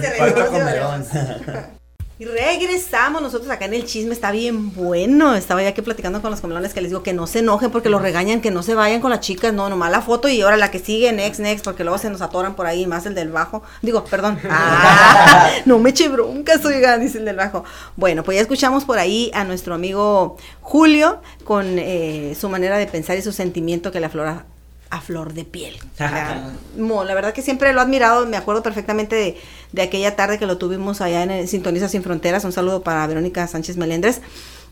[2.18, 5.34] Y regresamos nosotros acá en el chisme, está bien bueno.
[5.34, 7.90] Estaba ya aquí platicando con los comelones que les digo que no se enojen porque
[7.90, 10.56] los regañan, que no se vayan con las chicas, no, nomás la foto y ahora
[10.56, 13.30] la que sigue, next, next, porque luego se nos atoran por ahí, más el del
[13.30, 13.62] bajo.
[13.82, 14.38] Digo, perdón.
[14.48, 17.64] Ah, no me eche broncas, oigan, dice el del bajo.
[17.96, 22.86] Bueno, pues ya escuchamos por ahí a nuestro amigo Julio con eh, su manera de
[22.86, 24.46] pensar y su sentimiento que le aflora
[24.90, 25.76] a flor de piel.
[26.78, 29.40] Mo, la verdad que siempre lo he admirado, me acuerdo perfectamente de,
[29.72, 33.06] de aquella tarde que lo tuvimos allá en el Sintoniza Sin Fronteras, un saludo para
[33.06, 34.20] Verónica Sánchez Melendres,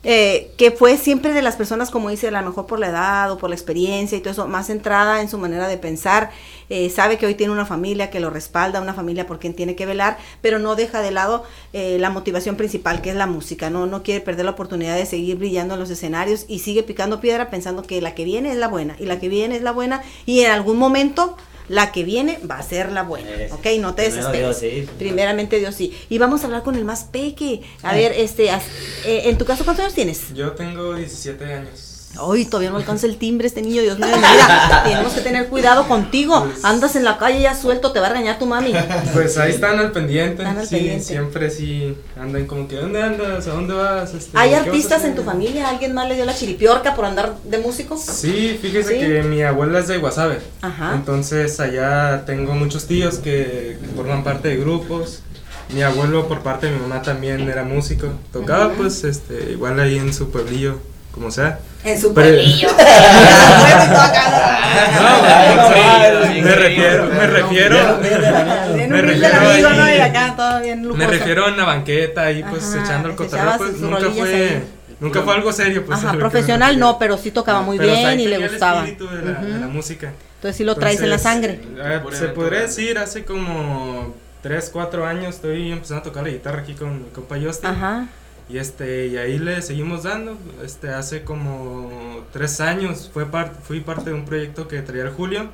[0.07, 3.31] eh, que fue siempre de las personas, como dice, a lo mejor por la edad
[3.31, 6.29] o por la experiencia y todo eso, más centrada en su manera de pensar,
[6.69, 9.75] eh, sabe que hoy tiene una familia que lo respalda, una familia por quien tiene
[9.75, 11.43] que velar, pero no deja de lado
[11.73, 15.07] eh, la motivación principal, que es la música, no, no quiere perder la oportunidad de
[15.07, 18.57] seguir brillando en los escenarios y sigue picando piedra pensando que la que viene es
[18.57, 21.35] la buena y la que viene es la buena y en algún momento
[21.67, 23.65] la que viene va a ser la buena, Es- ¿ok?
[23.79, 24.59] No te primero desesperes.
[24.61, 24.89] Dios, sí.
[24.97, 25.97] Primeramente Dios sí.
[26.09, 27.61] Y vamos a hablar con el más peque.
[27.83, 28.63] A ver, este, as-
[29.05, 30.33] eh, en tu caso, ¿cuántos años tienes?
[30.33, 31.94] Yo tengo 17 años.
[32.19, 35.87] Hoy todavía no alcanza el timbre este niño, Dios mío, mira, tenemos que tener cuidado
[35.87, 36.47] contigo.
[36.63, 38.73] Andas en la calle ya suelto, te va a regañar tu mami.
[39.13, 40.43] Pues ahí están al pendiente.
[40.43, 41.03] Están al sí, pendiente.
[41.03, 43.47] siempre sí andan como que, ¿dónde andas?
[43.47, 44.13] ¿A dónde vas?
[44.13, 45.69] Este, ¿Hay ¿qué vas a artistas en hacer?" tu familia?
[45.69, 47.97] ¿Alguien más le dio la chiripiorca por andar de músico?
[47.97, 48.99] Sí, fíjese ¿Sí?
[48.99, 50.39] que mi abuela es de Guasave.
[50.61, 50.93] Ajá.
[50.95, 55.21] Entonces allá tengo muchos tíos que, que forman parte de grupos.
[55.73, 58.07] Mi abuelo por parte de mi mamá también era músico.
[58.31, 60.79] Tocaba pues este igual ahí en su pueblillo,
[61.15, 61.57] como sea.
[61.83, 62.13] En su.
[64.95, 65.21] No,
[66.43, 69.35] me refiero, me refiero, me refiero
[70.95, 74.63] me refiero en la banqueta ahí pues Ajá, echando el echaba pues nunca fue ahí.
[74.99, 75.99] nunca fue algo serio pues.
[76.03, 78.51] Ajá, profesional no, pero sí tocaba muy Pero, o sea, bien y le tenía el
[78.51, 78.79] gustaba.
[78.85, 80.11] espíritu de la, de la música.
[80.35, 81.59] Entonces sí lo traes en la Entonces, sangre.
[81.95, 84.13] eh, Por se podría decir, hace como
[84.43, 87.69] 3, 4 años estoy empezando a tocar la guitarra aquí con mi compa Justin.
[87.69, 88.05] Ajá.
[88.47, 90.37] Y este, y ahí le seguimos dando.
[90.63, 95.09] Este, hace como 3 años fue par- fui parte de un proyecto que traía el
[95.09, 95.47] Julio,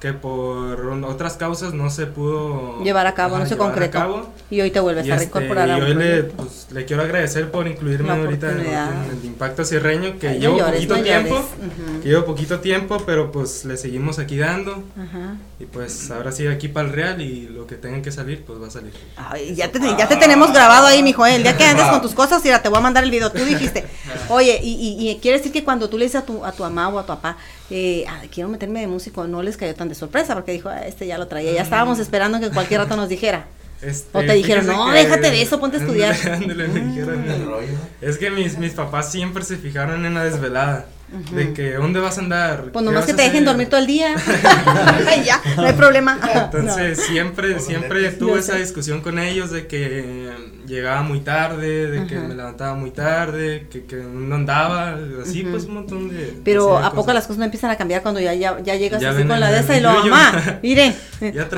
[0.00, 3.98] que por otras causas no se pudo Llevar a cabo, no se concretó.
[3.98, 4.30] cabo.
[4.50, 6.84] Y hoy te vuelves Y, a este, reincorporar y a un hoy le, pues, le
[6.86, 10.74] quiero agradecer por incluirme La ahorita en, en el Impacto Sierreño, que Ay, llevo llores,
[10.74, 11.48] poquito no tiempo, llores.
[11.50, 12.00] Ujú.
[12.02, 14.82] que llevo poquito tiempo, pero pues le seguimos aquí dando.
[14.98, 15.36] Ajá.
[15.58, 18.60] Y pues ahora sí aquí para el Real y lo que tenga que salir, pues
[18.60, 18.94] va a salir.
[19.16, 21.26] Ay, ya, te, ya te tenemos grabado ahí, mijo.
[21.26, 21.36] ¿eh?
[21.36, 23.30] El día que andes con tus cosas, mira, te voy a mandar el video.
[23.30, 23.86] Tú dijiste,
[24.30, 26.62] oye, y, y, y quiere decir que cuando tú le dices a tu, a tu
[26.62, 27.36] mamá o a tu papá,
[27.70, 30.80] eh, ah, quiero meterme de músico, no les cayó tan de sorpresa, porque dijo, "Ah,
[30.86, 31.52] este ya lo traía.
[31.52, 33.46] Ya estábamos esperando que cualquier rato nos dijera.
[33.82, 36.14] Este, O te dijeron, no, que- déjate de eso, ponte a estudiar.
[36.30, 37.24] Ándale, me dijeron,
[38.02, 40.86] Es que mis, mis papás siempre se fijaron en la desvelada.
[41.32, 42.70] De que, ¿dónde vas a andar?
[42.72, 44.14] Pues ¿Qué nomás que te dejen hacer?" dormir todo el día.
[45.24, 46.18] Ya, no hay problema.
[46.34, 50.30] Entonces siempre, siempre tuve Yo esa discusión con ellos de que
[50.70, 55.64] llegaba muy tarde, de que me levantaba muy tarde, que, que no andaba, así pues
[55.64, 56.40] un montón de...
[56.44, 59.10] Pero ¿a poco las cosas no empiezan a cambiar cuando ya, ya, ya llegas Ya
[59.10, 60.58] así con la de esa y lo mamá?
[60.62, 60.94] Mire,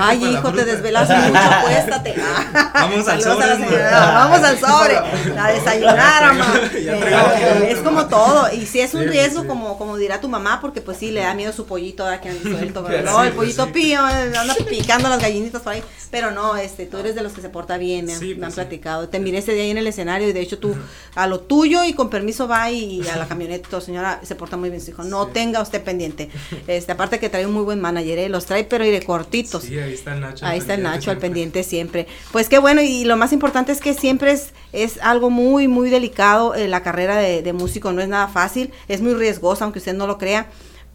[0.01, 2.15] ay hijo, te desvelaste mucho, acuéstate.
[2.75, 3.47] Vamos al sobre.
[3.93, 4.97] Vamos al sobre,
[5.39, 6.61] a desayunar, mamá.
[6.75, 7.69] Eh.
[7.71, 9.49] Es como todo, y si es un Sí, riesgo, sí.
[9.49, 12.29] como, como dirá tu mamá, porque pues sí, le da miedo su pollito de que
[12.29, 13.13] ande suelto, ¿verdad?
[13.13, 13.73] No, el pollito sí.
[13.73, 17.33] pío, eh, anda picando las gallinitas por ahí, pero no, este, tú eres de los
[17.33, 18.61] que se porta bien, me han, me pues, han sí.
[19.09, 20.74] Te miré ese día ahí en el escenario y de hecho tú
[21.14, 24.70] a lo tuyo y con permiso va y a la camioneta, señora, se porta muy
[24.70, 25.05] bien, su hijo.
[25.05, 26.28] No tenga usted pendiente.
[26.66, 28.28] Este, aparte que trae un muy buen manager, ¿eh?
[28.28, 29.62] los trae pero iré cortitos.
[29.64, 30.46] Sí, ahí está el Nacho.
[30.46, 31.20] Ahí está el Nacho al siempre.
[31.20, 32.07] pendiente siempre.
[32.30, 35.90] Pues qué bueno, y lo más importante es que siempre es, es algo muy, muy
[35.90, 36.55] delicado.
[36.55, 39.94] eh, la carrera de, de músico no es nada fácil, es muy riesgosa, aunque usted
[39.94, 40.46] no lo crea.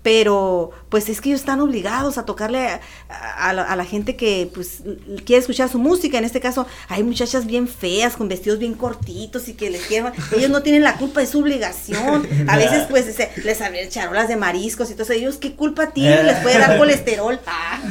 [0.08, 2.80] Pero, pues es que ellos están obligados a tocarle a,
[3.50, 4.84] a la, a la gente que, pues,
[5.26, 6.18] quiere escuchar su música.
[6.18, 10.14] En este caso, hay muchachas bien feas, con vestidos bien cortitos y que les quieren.
[10.34, 12.26] Ellos no tienen la culpa, es su obligación.
[12.48, 15.12] A veces, pues, se- les abren charolas de mariscos y todo eso.
[15.12, 16.26] Ellos, ¿qué culpa tienen?
[16.26, 17.38] Les puede dar colesterol.
[17.46, 17.82] Ah.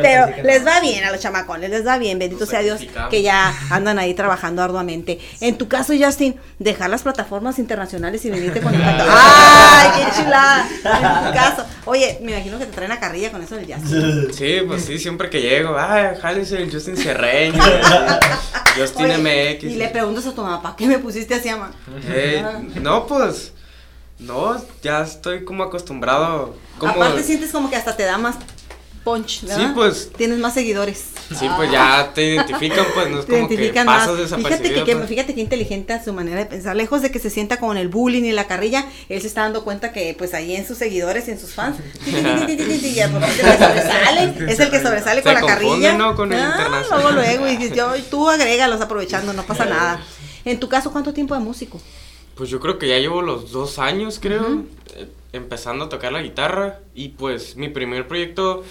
[0.00, 3.52] Pero les va bien a los chamacones, les va bien, bendito sea Dios, que ya
[3.68, 5.18] andan ahí trabajando arduamente.
[5.42, 9.04] En tu caso, Justin, dejar las plataformas internacionales y venirte con impacto.
[9.10, 10.66] ¡Ay, qué chulada!
[10.72, 11.65] En tu caso.
[11.84, 14.32] Oye, me imagino que te traen a carrilla con eso del Justin.
[14.32, 17.62] Sí, pues sí, siempre que llego, ay, jálese el Justin Cerreño,
[18.78, 19.64] Justin Oye, MX.
[19.64, 21.72] Y le preguntas a tu mamá, ¿para qué me pusiste así, mamá?
[22.08, 22.44] Eh,
[22.80, 23.52] no, pues,
[24.18, 28.36] no, ya estoy como acostumbrado, como, Aparte sientes como que hasta te da más
[29.06, 29.58] punch, ¿verdad?
[29.58, 30.10] Sí, pues.
[30.16, 31.10] Tienes más seguidores.
[31.28, 34.42] sí, pues ya te identifican, pues no es te como que identifican pasas más.
[34.42, 35.08] Fíjate que, pues.
[35.08, 36.74] fíjate que inteligente a su manera de pensar.
[36.74, 39.62] Lejos de que se sienta con el bullying y la carrilla, él se está dando
[39.62, 43.02] cuenta que pues ahí en sus seguidores y en sus fans, ya, es el que
[43.54, 45.92] sobresale, es el que sobresale con la carrilla.
[45.96, 46.16] ¿no?
[46.16, 47.14] con el Ah, internacional.
[47.14, 50.00] Luego, luego, y yo, tú agrégalos aprovechando, no pasa nada.
[50.44, 51.80] En tu caso, ¿cuánto tiempo de músico?
[52.34, 56.22] Pues yo creo que ya llevo los dos años, creo, eh, empezando a tocar la
[56.22, 56.80] guitarra.
[56.94, 58.64] Y pues mi primer proyecto,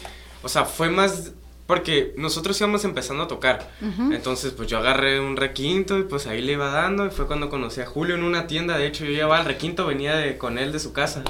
[0.45, 1.31] o sea, fue más
[1.65, 3.71] porque nosotros íbamos empezando a tocar.
[4.11, 7.07] Entonces, pues yo agarré un requinto y pues ahí le iba dando.
[7.07, 8.77] Y fue cuando conocí a Julio en una tienda.
[8.77, 11.23] De hecho, yo llevaba el requinto, venía de, con él de su casa.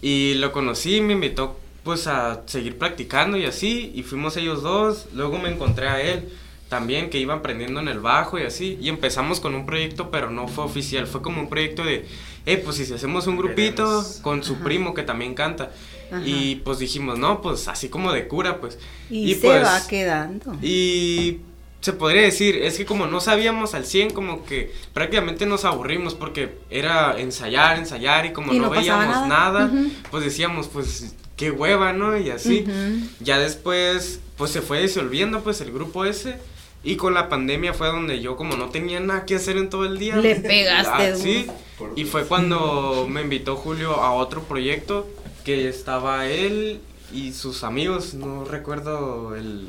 [0.00, 3.90] Y lo conocí, me invitó pues a seguir practicando y así.
[3.92, 5.06] Y fuimos ellos dos.
[5.12, 6.28] Luego me encontré a él
[6.68, 8.78] también que iba aprendiendo en el bajo y así.
[8.80, 11.08] Y empezamos con un proyecto, pero no fue oficial.
[11.08, 12.06] Fue como un proyecto de,
[12.46, 14.20] eh, pues si hacemos un grupito Queremos.
[14.22, 15.72] con su primo que también canta.
[16.10, 16.22] Ajá.
[16.24, 18.78] Y pues dijimos, no, pues así como de cura, pues.
[19.10, 20.56] Y, se pues, va quedando.
[20.62, 21.38] y
[21.80, 26.14] se podría decir, es que como no sabíamos al 100, como que prácticamente nos aburrimos
[26.14, 29.26] porque era ensayar, ensayar y como Y no, no veíamos nada.
[29.28, 29.90] nada, Ujú.
[30.10, 32.18] pues decíamos, pues qué hueva, ¿no?
[32.18, 32.64] Y así.
[32.66, 33.08] Ujú.
[33.20, 36.36] Ya después, pues se fue disolviendo pues el grupo ese
[36.82, 39.84] Y con la pandemia fue donde yo como no tenía nada que hacer en todo
[39.84, 40.16] el día.
[40.16, 41.12] Le pegaste.
[41.12, 41.46] Ah, sí.
[41.94, 45.06] Y fue cuando me invitó Julio a otro proyecto
[45.46, 46.80] que estaba él
[47.12, 49.68] y sus amigos, no recuerdo el...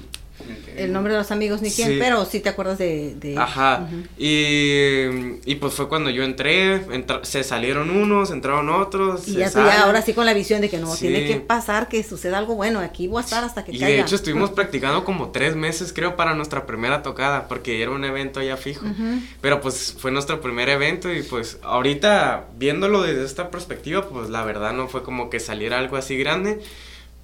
[0.76, 1.96] El nombre de los amigos ni quién, Sí.
[2.00, 3.16] pero sí te acuerdas de...
[3.16, 3.88] de- Ajá.
[4.18, 9.28] Y, y pues fue cuando yo entré, entra- se salieron unos, entraron otros.
[9.28, 9.72] Y ya tú ya salen.
[9.82, 11.08] ahora sí con la visión de que no, Sí.
[11.08, 13.96] tiene que pasar, que suceda algo bueno, aquí voy a estar hasta que Y caiga.
[13.96, 18.04] de hecho estuvimos practicando como tres meses creo para nuestra primera tocada, porque era un
[18.06, 18.86] evento ya fijo.
[18.86, 19.20] Ujú.
[19.42, 24.44] Pero pues fue nuestro primer evento y pues ahorita viéndolo desde esta perspectiva, pues la
[24.44, 26.60] verdad no fue como que saliera algo así grande.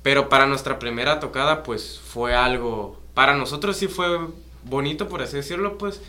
[0.01, 4.07] Pero para nuestra primera tocada pues fue algo, para nosotros sí fue
[4.65, 6.01] bonito por así decirlo pues,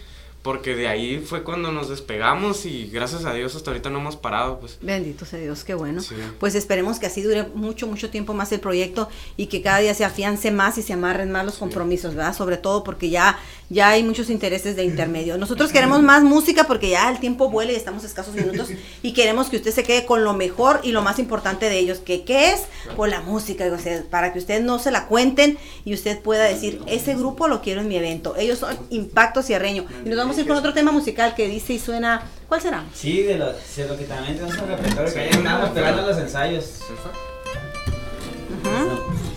[0.45, 4.17] porque de ahí fue cuando nos despegamos y gracias a Dios hasta ahorita no hemos
[4.17, 4.79] parado pues.
[4.83, 6.03] Bendito sea Dios, qué bueno.
[6.03, 6.17] Sí.
[6.39, 9.95] Pues esperemos que así dure mucho, mucho tiempo más el proyecto y que cada día
[9.95, 12.37] se afiance más y se amarren más los compromisos, ¿verdad?
[12.37, 13.39] Sobre todo porque ya,
[13.75, 15.37] ya hay muchos intereses de intermedio.
[15.37, 18.69] Nosotros queremos más música porque ya el tiempo vuela y estamos escasos minutos
[19.03, 21.99] y queremos que usted se quede con lo mejor y lo más importante de ellos,
[21.99, 22.63] que qué es,
[22.97, 26.45] pues la música, o sea, para que usted no se la cuenten y usted pueda
[26.45, 28.37] decir, ese grupo lo quiero en mi evento.
[28.37, 29.87] Ellos son Impacto Cierreño.
[30.05, 32.85] Y nos vamos a ir con otro tema musical que dice y suena, ¿cuál será?
[32.95, 36.07] Sí, de lo, de lo que también tenemos en el repertorio, que ayer estábamos pegando
[36.07, 36.65] los ensayos.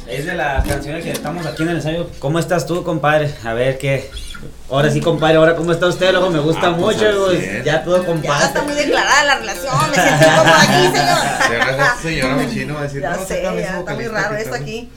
[0.07, 2.09] Es de las canciones que estamos aquí en el ensayo.
[2.19, 3.33] ¿Cómo estás tú, compadre?
[3.43, 4.09] A ver qué.
[4.69, 7.83] Ahora sí, compadre, ahora cómo está usted, luego me gusta Ah, pues, mucho, pues, ya
[7.83, 8.61] todo Ya está compadre.
[8.63, 11.87] muy declarada la relación, me sentí como aquí, señor.
[12.01, 14.91] Señora, Michino va a decir, Ya no, sé, ya está muy raro esto aquí.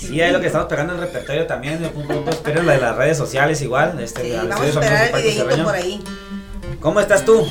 [0.00, 1.82] Sí, es lo que estamos pegando en el repertorio también.
[1.82, 3.98] De un grupo, espero la de las redes sociales igual.
[3.98, 6.02] Este, Sí, vamos a esperar el videito por ahí.
[6.80, 7.46] ¿Cómo estás tú?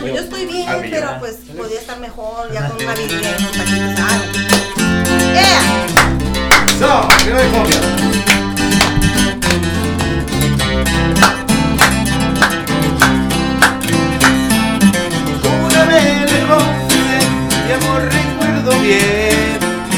[0.00, 0.90] Pues yo estoy bien, millón.
[0.90, 3.20] pero pues podría estar mejor ya con una vida.
[3.98, 4.20] Ah,
[5.34, 6.78] ¡Yeah!
[6.78, 8.41] So, arriba de copia.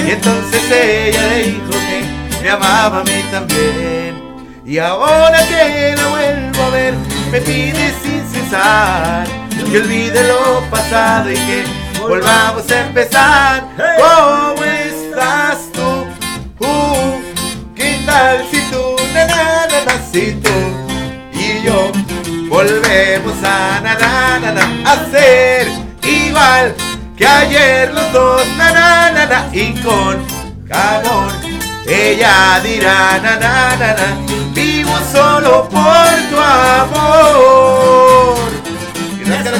[0.06, 4.22] Y entonces ella le dijo que me amaba a mí también.
[4.66, 6.94] Y ahora que la vuelvo a ver,
[7.30, 9.26] me pide sin cesar
[9.70, 11.64] que olvide lo pasado y que
[12.00, 13.66] volvamos a empezar.
[13.76, 16.06] ¿Cómo estás tú?
[16.64, 17.20] Uh,
[17.74, 20.32] ¿Qué tal si tú, na, na, na, si
[22.64, 25.68] volvemos a na, na, na, a ser
[26.02, 26.74] igual
[27.16, 30.24] que ayer los dos, na, y con
[30.70, 31.32] amor
[31.86, 34.16] ella dirá, na, na, na, na,
[34.54, 37.54] vivo solo por tu amor.
[39.20, 39.58] Es que le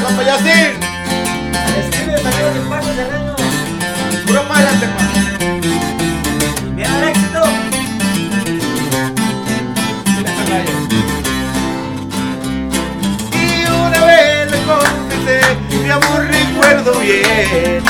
[15.84, 17.82] mi amor recuerdo bien.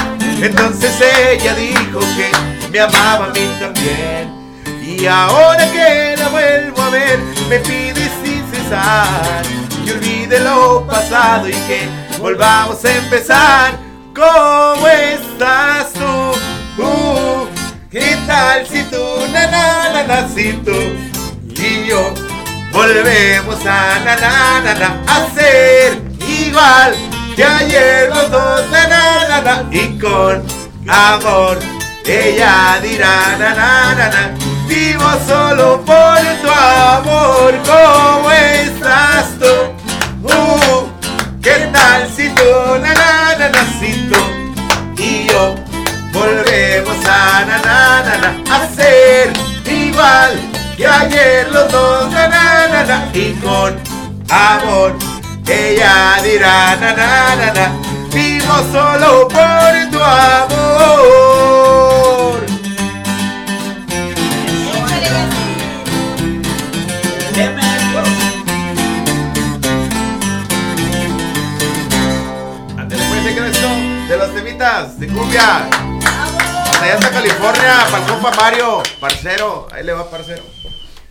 [0.43, 2.31] Entonces ella dijo que
[2.71, 4.35] me amaba a mí también.
[4.83, 7.19] Y ahora que la vuelvo a ver,
[7.49, 9.43] me pide sin cesar
[9.85, 11.89] que olvide lo pasado y que
[12.19, 13.79] volvamos a empezar.
[14.15, 16.83] ¿Cómo estás tú?
[16.83, 17.47] Uh,
[17.91, 20.77] ¿Qué tal si tú, na, si tú
[21.57, 22.13] y yo
[22.73, 26.95] volvemos a na na a ser igual
[27.35, 30.43] que ayer los dos na na na y con
[30.89, 31.59] amor
[32.07, 34.23] ella dirá na na na na
[34.69, 39.55] vivo solo por tu amor ¿cómo estás tú?
[40.23, 40.87] Uh,
[41.43, 42.51] ¿qué tal si tú
[42.83, 44.21] na na na na si tú
[45.03, 45.57] y yo
[46.13, 49.33] volvemos a na na na na a ser
[49.67, 50.39] igual
[50.77, 53.75] que ayer los dos na na na na y con
[54.31, 54.95] amor
[55.49, 57.67] ella dirá na na na na
[58.11, 61.35] vivo solo por tu amor
[72.79, 73.69] Antes después de esto
[74.09, 75.69] de los temitas de cumbia.
[76.65, 79.67] Hasta allá hasta California para el compa Mario parcero.
[79.73, 80.43] Ahí le va parcero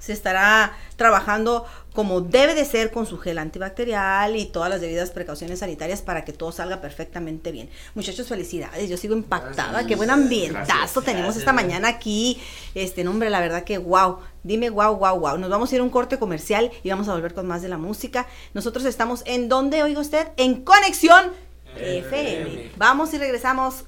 [0.00, 5.10] se estará trabajando como debe de ser con su gel antibacterial y todas las debidas
[5.10, 7.68] precauciones sanitarias para que todo salga perfectamente bien.
[7.94, 8.88] Muchachos, felicidades.
[8.88, 9.86] Yo sigo impactada.
[9.86, 12.40] Qué buen ambientazo tenemos esta mañana aquí.
[12.74, 14.18] Este nombre, la verdad que wow.
[14.42, 15.38] Dime wow, wow, wow.
[15.38, 17.68] Nos vamos a ir a un corte comercial y vamos a volver con más de
[17.68, 18.26] la música.
[18.54, 21.32] Nosotros estamos en donde, oiga usted, en Conexión
[21.76, 22.72] FM.
[22.76, 23.84] Vamos y regresamos.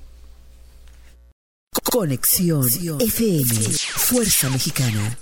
[1.90, 2.66] Conexión
[3.00, 3.54] FM,
[3.96, 5.18] Fuerza Mexicana.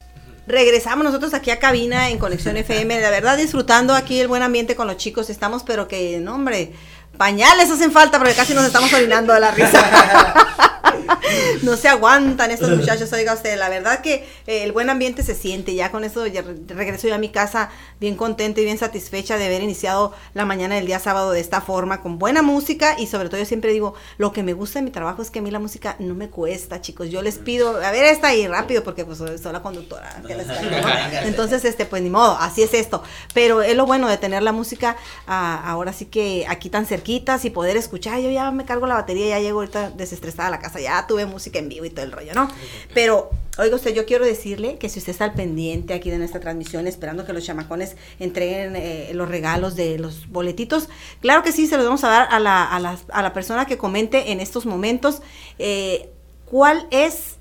[0.50, 4.74] Regresamos nosotros aquí a cabina en Conexión FM, de verdad disfrutando aquí el buen ambiente
[4.74, 5.30] con los chicos.
[5.30, 6.72] Estamos, pero que, no, hombre,
[7.16, 10.66] pañales hacen falta porque casi nos estamos orinando de la risa.
[11.62, 15.34] no se aguantan estos muchachos, oiga usted, la verdad que eh, el buen ambiente se
[15.34, 17.70] siente, ya con eso ya regreso yo a mi casa
[18.00, 21.60] bien contenta y bien satisfecha de haber iniciado la mañana del día sábado de esta
[21.60, 24.84] forma, con buena música y sobre todo yo siempre digo, lo que me gusta de
[24.84, 27.82] mi trabajo es que a mí la música no me cuesta, chicos, yo les pido,
[27.82, 30.88] a ver esta ahí rápido porque pues soy la conductora, que les traigo, ¿no?
[31.24, 33.02] entonces este pues ni modo, así es esto,
[33.34, 37.44] pero es lo bueno de tener la música ah, ahora sí que aquí tan cerquitas
[37.44, 40.58] y poder escuchar, yo ya me cargo la batería, ya llego ahorita desestresada a la
[40.58, 42.50] casa, ya tuve música en vivo y todo el rollo, ¿no?
[42.94, 46.40] Pero, oiga usted, yo quiero decirle que si usted está al pendiente aquí de nuestra
[46.40, 50.88] transmisión, esperando que los chamacones entreguen eh, los regalos de los boletitos,
[51.20, 53.66] claro que sí, se los vamos a dar a la, a la, a la persona
[53.66, 55.22] que comente en estos momentos
[55.58, 56.10] eh,
[56.44, 57.36] cuál es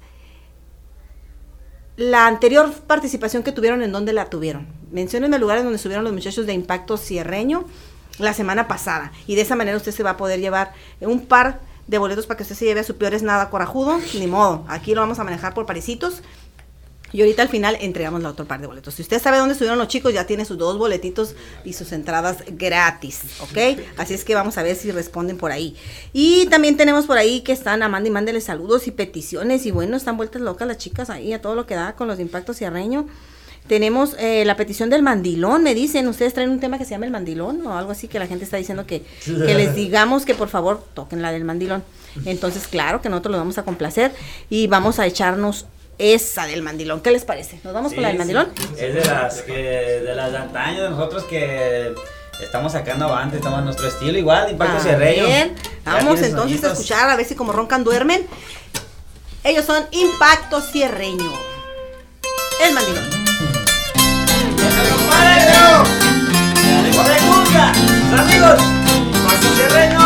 [1.99, 4.67] la anterior participación que tuvieron, en dónde la tuvieron.
[4.91, 7.65] Menciónenme lugares donde estuvieron los muchachos de Impacto Cierreño
[8.19, 9.11] la semana pasada.
[9.27, 10.71] Y de esa manera usted se va a poder llevar
[11.01, 11.59] un par
[11.89, 14.63] de boletos para que usted se lleve a su peor es nada corajudo, ni modo.
[14.67, 16.21] Aquí lo vamos a manejar por parecitos.
[17.11, 18.93] Y ahorita al final entregamos la otro par de boletos.
[18.93, 21.33] Si usted sabe dónde estuvieron los chicos, ya tiene sus dos boletitos
[21.65, 23.79] y sus entradas gratis, ¿ok?
[23.97, 25.75] Así es que vamos a ver si responden por ahí.
[26.13, 29.65] Y también tenemos por ahí que están amando y mándele saludos y peticiones.
[29.65, 32.17] Y bueno, están vueltas locas las chicas ahí a todo lo que da con los
[32.17, 33.07] de impacto cierreño.
[33.69, 37.05] Tenemos eh, la petición del mandilón, me dicen, ustedes traen un tema que se llama
[37.05, 40.33] el mandilón o algo así que la gente está diciendo que, que les digamos que
[40.35, 41.83] por favor toquen la del mandilón.
[42.25, 44.11] Entonces, claro que nosotros lo vamos a complacer
[44.49, 45.67] y vamos a echarnos
[45.99, 47.01] esa del mandilón.
[47.01, 47.59] ¿Qué les parece?
[47.63, 48.19] ¿Nos vamos Sí, con la del sí.
[48.19, 48.49] mandilón?
[48.77, 51.93] Es de las que de las de antaño de nosotros que
[52.41, 55.25] estamos sacando avante, estamos a nuestro estilo igual, impacto Ah, cierreño.
[55.27, 55.53] bien.
[55.85, 58.25] Vamos entonces a escuchar a ver si como roncan duermen.
[59.43, 61.31] Ellos son Impacto Cierreño.
[62.65, 63.18] El mandilón.
[66.79, 67.71] ¡Ánimo de cumbia!
[68.09, 68.57] ¡Sus amigos!
[69.15, 69.97] ¡Impacto cierreño!
[69.97, 69.98] ¡Eh!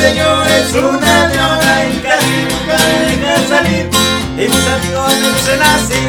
[0.00, 3.90] Señor es una leona y casi nunca me deja salir.
[4.36, 6.00] Y mis amigos me dicen así,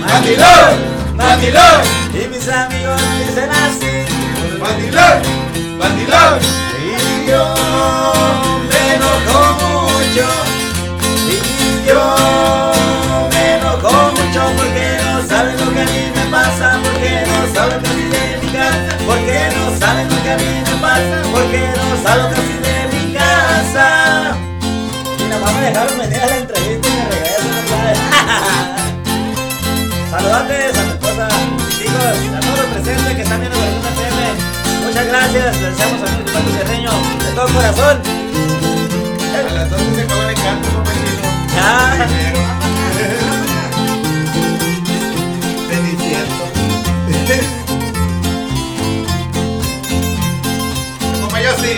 [0.00, 0.74] mandilón,
[1.16, 1.80] mandilón.
[2.14, 3.92] Y mis amigos me dicen así,
[4.60, 5.18] mandilón,
[5.78, 6.38] mandilón.
[6.78, 7.42] Y yo
[8.70, 10.26] me enojo mucho
[11.26, 12.02] y yo
[13.32, 17.80] me enojo mucho porque no saben lo que a mí me pasa, porque no saben
[17.82, 21.86] casi de mi casa, porque no saben lo que a mí me pasa, porque no
[22.02, 22.73] saben casi de mi casa.
[25.64, 27.98] Mira, vamos a dejar venir a la entrevista y me regresan otra vez.
[30.10, 31.28] Saludantes a mi esposa,
[31.78, 31.98] chicos, a
[32.40, 34.34] todos los presentes que están viendo la Luna FM.
[34.84, 38.02] Muchas gracias, les deseamos a mi Paco Cerreño de todo corazón.
[39.32, 40.68] A las 12 se acaba el canto.
[41.56, 42.06] Ya.
[45.70, 46.44] Es cierto.
[51.22, 51.74] Como yo sí.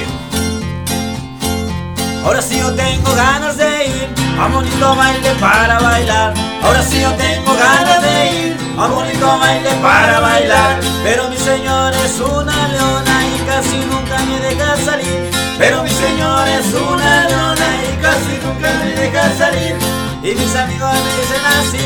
[2.26, 3.56] Ahora sí yo tengo ganas
[3.87, 4.09] de ir
[4.39, 6.34] a bonito baile para bailar.
[6.62, 10.80] Ahora sí yo tengo ganas de ir a bonito baile para bailar.
[11.03, 15.30] Pero mi señor es una leona y casi nunca me deja salir.
[15.59, 19.76] Pero mi señor es una leona y casi nunca me deja salir.
[20.22, 21.84] Y mis amigos me dicen así,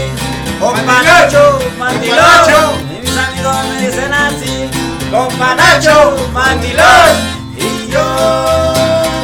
[0.61, 2.81] oh Panacho, mandilón.
[2.91, 4.71] Y mis bandido me dicen así,
[5.11, 7.41] con Panacho, mandilón.
[7.57, 8.73] Y yo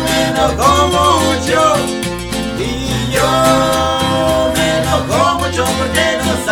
[0.04, 1.76] me enojo mucho,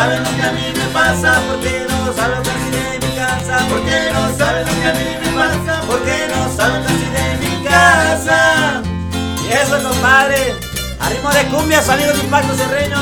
[0.05, 4.11] saben lo que a mí me pasa, porque no saben casi de mi casa, porque
[4.13, 8.83] no saben lo que a mí me pasa, porque no saben casi de mi casa.
[9.43, 10.57] Y eso, compadre,
[11.01, 13.01] a ritmo de cumbia, sonido de impacto serreño,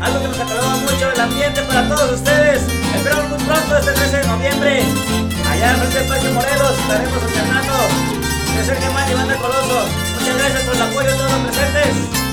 [0.00, 2.62] algo que nos aclaraba mucho el ambiente para todos ustedes.
[2.94, 4.82] Esperamos muy pronto, este 13 de noviembre,
[5.50, 7.74] allá en frente del Parque Morelos, estaremos alternando.
[8.64, 9.86] Germán y Banda Coloso.
[10.18, 12.23] Muchas gracias por el apoyo de todos los presentes.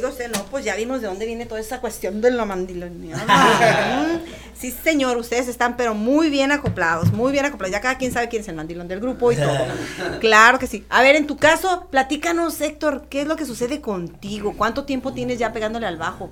[0.00, 3.16] Oiga usted, no, pues ya vimos de dónde viene toda esa cuestión de la mandilonía.
[4.58, 7.70] sí, señor, ustedes están pero muy bien acoplados, muy bien acoplados.
[7.70, 9.58] Ya cada quien sabe quién es el mandilón del grupo y todo.
[10.20, 10.86] Claro que sí.
[10.88, 14.54] A ver, en tu caso, platícanos, Héctor, ¿qué es lo que sucede contigo?
[14.56, 16.30] ¿Cuánto tiempo tienes ya pegándole al bajo?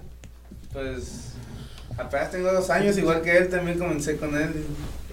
[0.73, 1.35] Pues
[1.99, 4.65] apenas tengo dos años, igual que él, también comencé con él.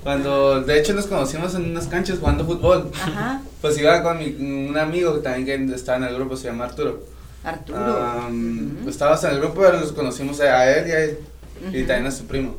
[0.02, 2.90] Cuando, de hecho, nos conocimos en unas canchas jugando fútbol.
[3.02, 3.42] Ajá.
[3.60, 4.28] Pues iba con mi,
[4.70, 7.15] un amigo también que estaba en el grupo, se llama Arturo.
[7.46, 8.30] Arturo.
[8.84, 11.20] Pues estábamos en el grupo, pero nos conocimos a él y a él.
[11.72, 12.58] Y también a su primo.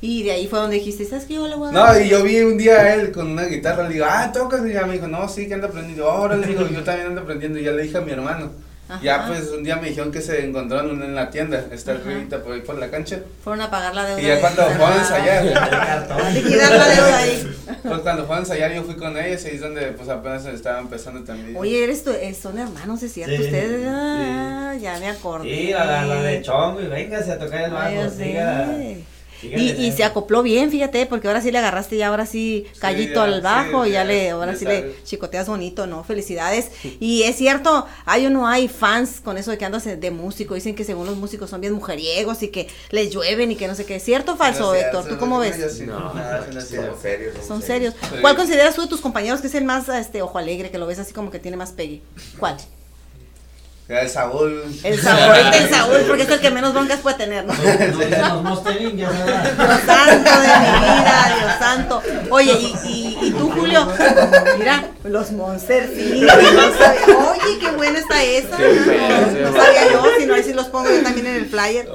[0.00, 1.34] Y de ahí fue donde dijiste, ¿sabes qué?
[1.34, 3.88] Yo le voy a No, y yo vi un día a él con una guitarra,
[3.88, 6.08] le digo, ah, tocas, y ya me dijo, no, sí, que anda aprendiendo.
[6.08, 8.50] Ahora le digo, yo también ando aprendiendo, y ya le dije a mi hermano.
[8.88, 9.00] Ajá.
[9.02, 12.54] Ya pues un día me dijeron que se encontraron en la tienda, está arribita por
[12.54, 13.20] ahí por la cancha.
[13.44, 14.20] Fueron a pagar la deuda.
[14.22, 15.44] Y ya de- cuando fueron a ensayar,
[16.32, 17.56] Liquidar la deuda ahí.
[17.82, 20.46] pues cuando fueron a ensayar yo fui con ellos y ahí es donde pues apenas
[20.46, 21.56] estaba empezando también.
[21.56, 23.86] Oye, eres tu, eh, son hermanos, es cierto, Sí, ustedes.
[23.88, 25.48] Ah, ya me acordé.
[25.54, 28.10] Sí, la, la, la de chongo y véngase a tocar el Ay, bajo.
[29.42, 33.14] Y, y se acopló bien, fíjate, porque ahora sí le agarraste ya ahora sí callito
[33.14, 36.04] ya, al bajo sí, y ya ya, le, ahora ya sí le chicoteas bonito, ¿no?
[36.04, 36.70] Felicidades.
[37.00, 40.54] Y es cierto, hay o no hay fans con eso de que andas de músico,
[40.54, 43.74] dicen que según los músicos son bien mujeriegos y que les llueven y que no
[43.74, 43.96] sé qué.
[43.96, 45.06] ¿Es cierto o falso, Héctor?
[45.08, 45.80] ¿Tú cómo ves?
[45.80, 47.46] No, no, Somos serios.
[47.46, 47.94] Son serios.
[48.20, 50.86] ¿Cuál consideras tú de tus compañeros que es el más este ojo alegre, que lo
[50.86, 52.02] ves así como que tiene más pegue?
[52.38, 52.56] ¿Cuál?
[53.88, 54.62] El Saúl.
[54.84, 57.54] El Saúl, el Saúl, porque es el que menos broncas puede tener, ¿no?
[57.54, 57.98] Los.
[58.94, 59.10] Dios
[59.86, 62.02] santo de mi vida, Dios santo.
[62.28, 63.88] Oye, y, y, y tú, Julio,
[64.58, 68.58] mira, los Monster sí, no Oye, qué buena está esa.
[68.58, 71.88] No, sabía yo, si no, ahí sí los pongo yo también en el flyer.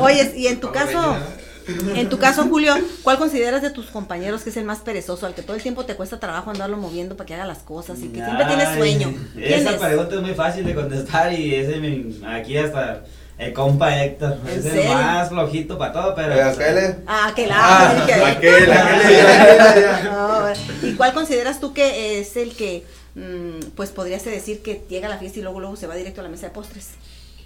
[0.00, 1.16] Oye, y en tu caso,
[1.66, 5.34] en tu caso, Julio, ¿cuál consideras de tus compañeros que es el más perezoso, al
[5.34, 8.08] que todo el tiempo te cuesta trabajo andarlo moviendo para que haga las cosas y
[8.08, 9.14] que siempre tiene sueño?
[9.34, 9.76] ¿Quién Esa es?
[9.80, 13.04] pregunta es muy fácil de contestar y ese mi- aquí hasta
[13.38, 14.38] el compa Héctor.
[14.46, 14.92] ¿En Es el serio?
[14.94, 16.34] más flojito para todo, pero.
[16.34, 16.96] Aquel.
[17.06, 19.84] Ah, aquel Ah, ah, aquel, aquel.
[20.82, 22.84] ¿Y cuál consideras tú que es el que,
[23.14, 26.20] mm, pues podrías decir que llega a la fiesta y luego luego se va directo
[26.20, 26.90] a la mesa de postres?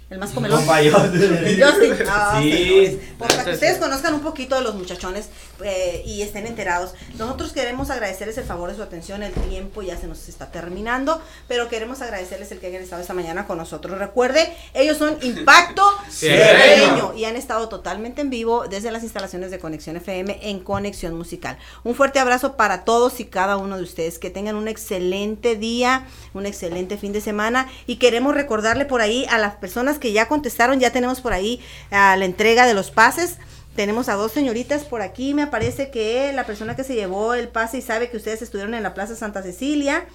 [0.09, 0.65] El más comelón.
[0.65, 1.93] Justin.
[2.07, 2.99] Ah, Sí.
[3.17, 5.29] Pues, para que ustedes conozcan un poquito de los muchachones
[5.63, 6.95] eh, y estén enterados.
[7.17, 9.21] Nosotros queremos agradecerles el favor de su atención.
[9.21, 13.13] El tiempo ya se nos está terminando, pero queremos agradecerles el que hayan estado esta
[13.13, 13.99] mañana con nosotros.
[13.99, 19.59] Recuerde, ellos son Impacto Serreño y han estado totalmente en vivo desde las instalaciones de
[19.59, 21.57] Conexión FM en Conexión Musical.
[21.83, 24.17] Un fuerte abrazo para todos y cada uno de ustedes.
[24.17, 29.27] Que tengan un excelente día, un excelente fin de semana y queremos recordarle por ahí
[29.29, 31.61] a las personas que ya contestaron, ya tenemos por ahí
[31.91, 33.37] ah, la entrega de los pases.
[33.75, 37.47] Tenemos a dos señoritas por aquí, me parece que la persona que se llevó el
[37.47, 40.05] pase y sabe que ustedes estuvieron en la Plaza Santa Cecilia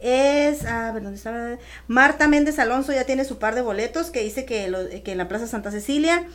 [0.00, 1.56] es, a ver, ¿dónde está?
[1.86, 5.18] Marta Méndez Alonso ya tiene su par de boletos que dice que, lo- que en
[5.18, 6.26] la Plaza Santa Cecilia.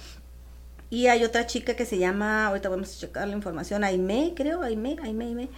[0.92, 4.62] Y hay otra chica que se llama, ahorita vamos a checar la información, Aime, creo,
[4.62, 5.50] Aime, Aime, Aime.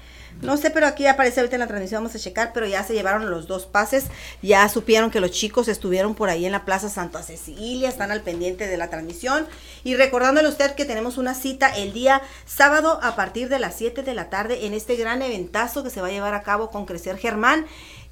[0.44, 2.94] No sé, pero aquí aparece ahorita en la transmisión, vamos a checar, pero ya se
[2.94, 4.06] llevaron los dos pases,
[4.44, 8.22] ya supieron que los chicos estuvieron por ahí en la Plaza Santa Cecilia, están al
[8.22, 9.48] pendiente de la transmisión.
[9.84, 13.76] Y recordándole a usted que tenemos una cita el día sábado a partir de las
[13.76, 16.70] 7 de la tarde en este gran eventazo que se va a llevar a cabo
[16.70, 17.66] con Crecer Germán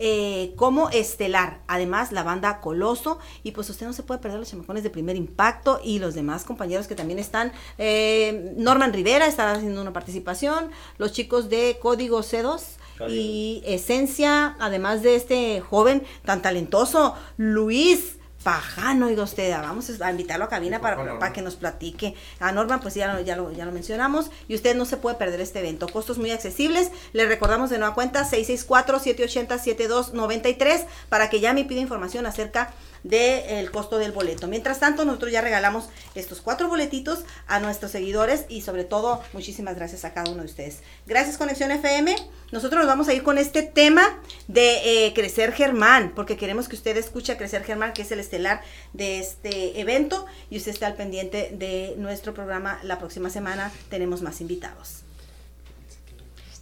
[0.03, 1.61] eh, como estelar.
[1.67, 3.19] Además, la banda Coloso.
[3.43, 6.43] Y pues usted no se puede perder los chamacones de primer impacto y los demás
[6.43, 7.51] compañeros que también están.
[7.77, 10.71] Eh, Norman Rivera está haciendo una participación.
[10.97, 12.61] Los chicos de Código C2.
[13.09, 20.45] Y Esencia, además de este joven tan talentoso, Luis Pajano, oiga usted, vamos a invitarlo
[20.45, 22.15] a cabina para, para que nos platique.
[22.39, 24.31] A Norman, pues ya, lo- ya, lo, ya lo mencionamos.
[24.47, 25.87] Y usted no se puede perder este evento.
[25.87, 26.89] Costos muy accesibles.
[27.13, 33.97] Le recordamos de nueva cuenta 664-780-7293 para que llame y pida información acerca del costo
[33.97, 34.47] del boleto.
[34.47, 39.75] Mientras tanto, nosotros ya regalamos estos cuatro boletitos a nuestros seguidores y sobre todo, muchísimas
[39.75, 40.79] gracias a cada uno de ustedes.
[41.05, 42.15] Gracias Conexión FM.
[42.51, 46.75] Nosotros nos vamos a ir con este tema de eh, Crecer Germán, porque queremos que
[46.75, 48.61] usted escuche Crecer Germán, que es el estelar
[48.93, 52.79] de este evento, y usted esté al pendiente de nuestro programa.
[52.83, 55.03] La próxima semana tenemos más invitados.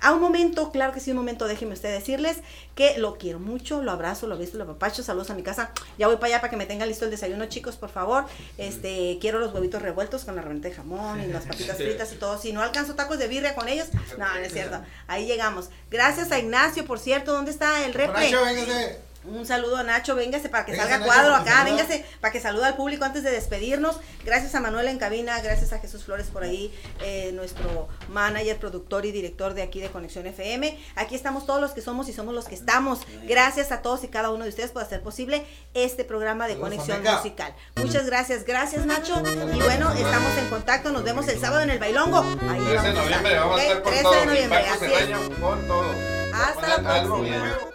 [0.01, 2.37] A un momento, claro que sí, un momento, déjeme usted decirles
[2.73, 5.71] que lo quiero mucho, lo abrazo, lo beso, lo papacho, saludos a mi casa.
[5.97, 8.25] Ya voy para allá para que me tenga listo el desayuno, chicos, por favor.
[8.57, 12.15] Este, quiero los huevitos revueltos con la reveneta de jamón y las papitas fritas y
[12.15, 12.39] todo.
[12.39, 14.81] Si no alcanzo tacos de birria con ellos, no, no es cierto.
[15.07, 15.69] Ahí llegamos.
[15.91, 18.31] Gracias a Ignacio, por cierto, ¿dónde está el repre?
[19.25, 22.75] Un saludo a Nacho, véngase para que salga cuadro acá, véngase para que saluda al
[22.75, 23.99] público antes de despedirnos.
[24.23, 29.05] Gracias a Manuel en cabina, gracias a Jesús Flores por ahí, eh, nuestro manager, productor
[29.05, 30.79] y director de aquí de Conexión FM.
[30.95, 33.01] Aquí estamos todos los que somos y somos los que estamos.
[33.27, 37.03] Gracias a todos y cada uno de ustedes por hacer posible este programa de Conexión
[37.03, 37.53] Musical.
[37.75, 39.21] Muchas gracias, gracias Nacho.
[39.53, 42.23] Y bueno, estamos en contacto, nos vemos el sábado en el Bailongo.
[42.49, 44.13] Ahí 13 de noviembre vamos a estar con 13 todo.
[44.13, 45.01] de noviembre, así es.
[45.01, 45.93] año con todo.
[46.33, 47.59] Hasta la próxima.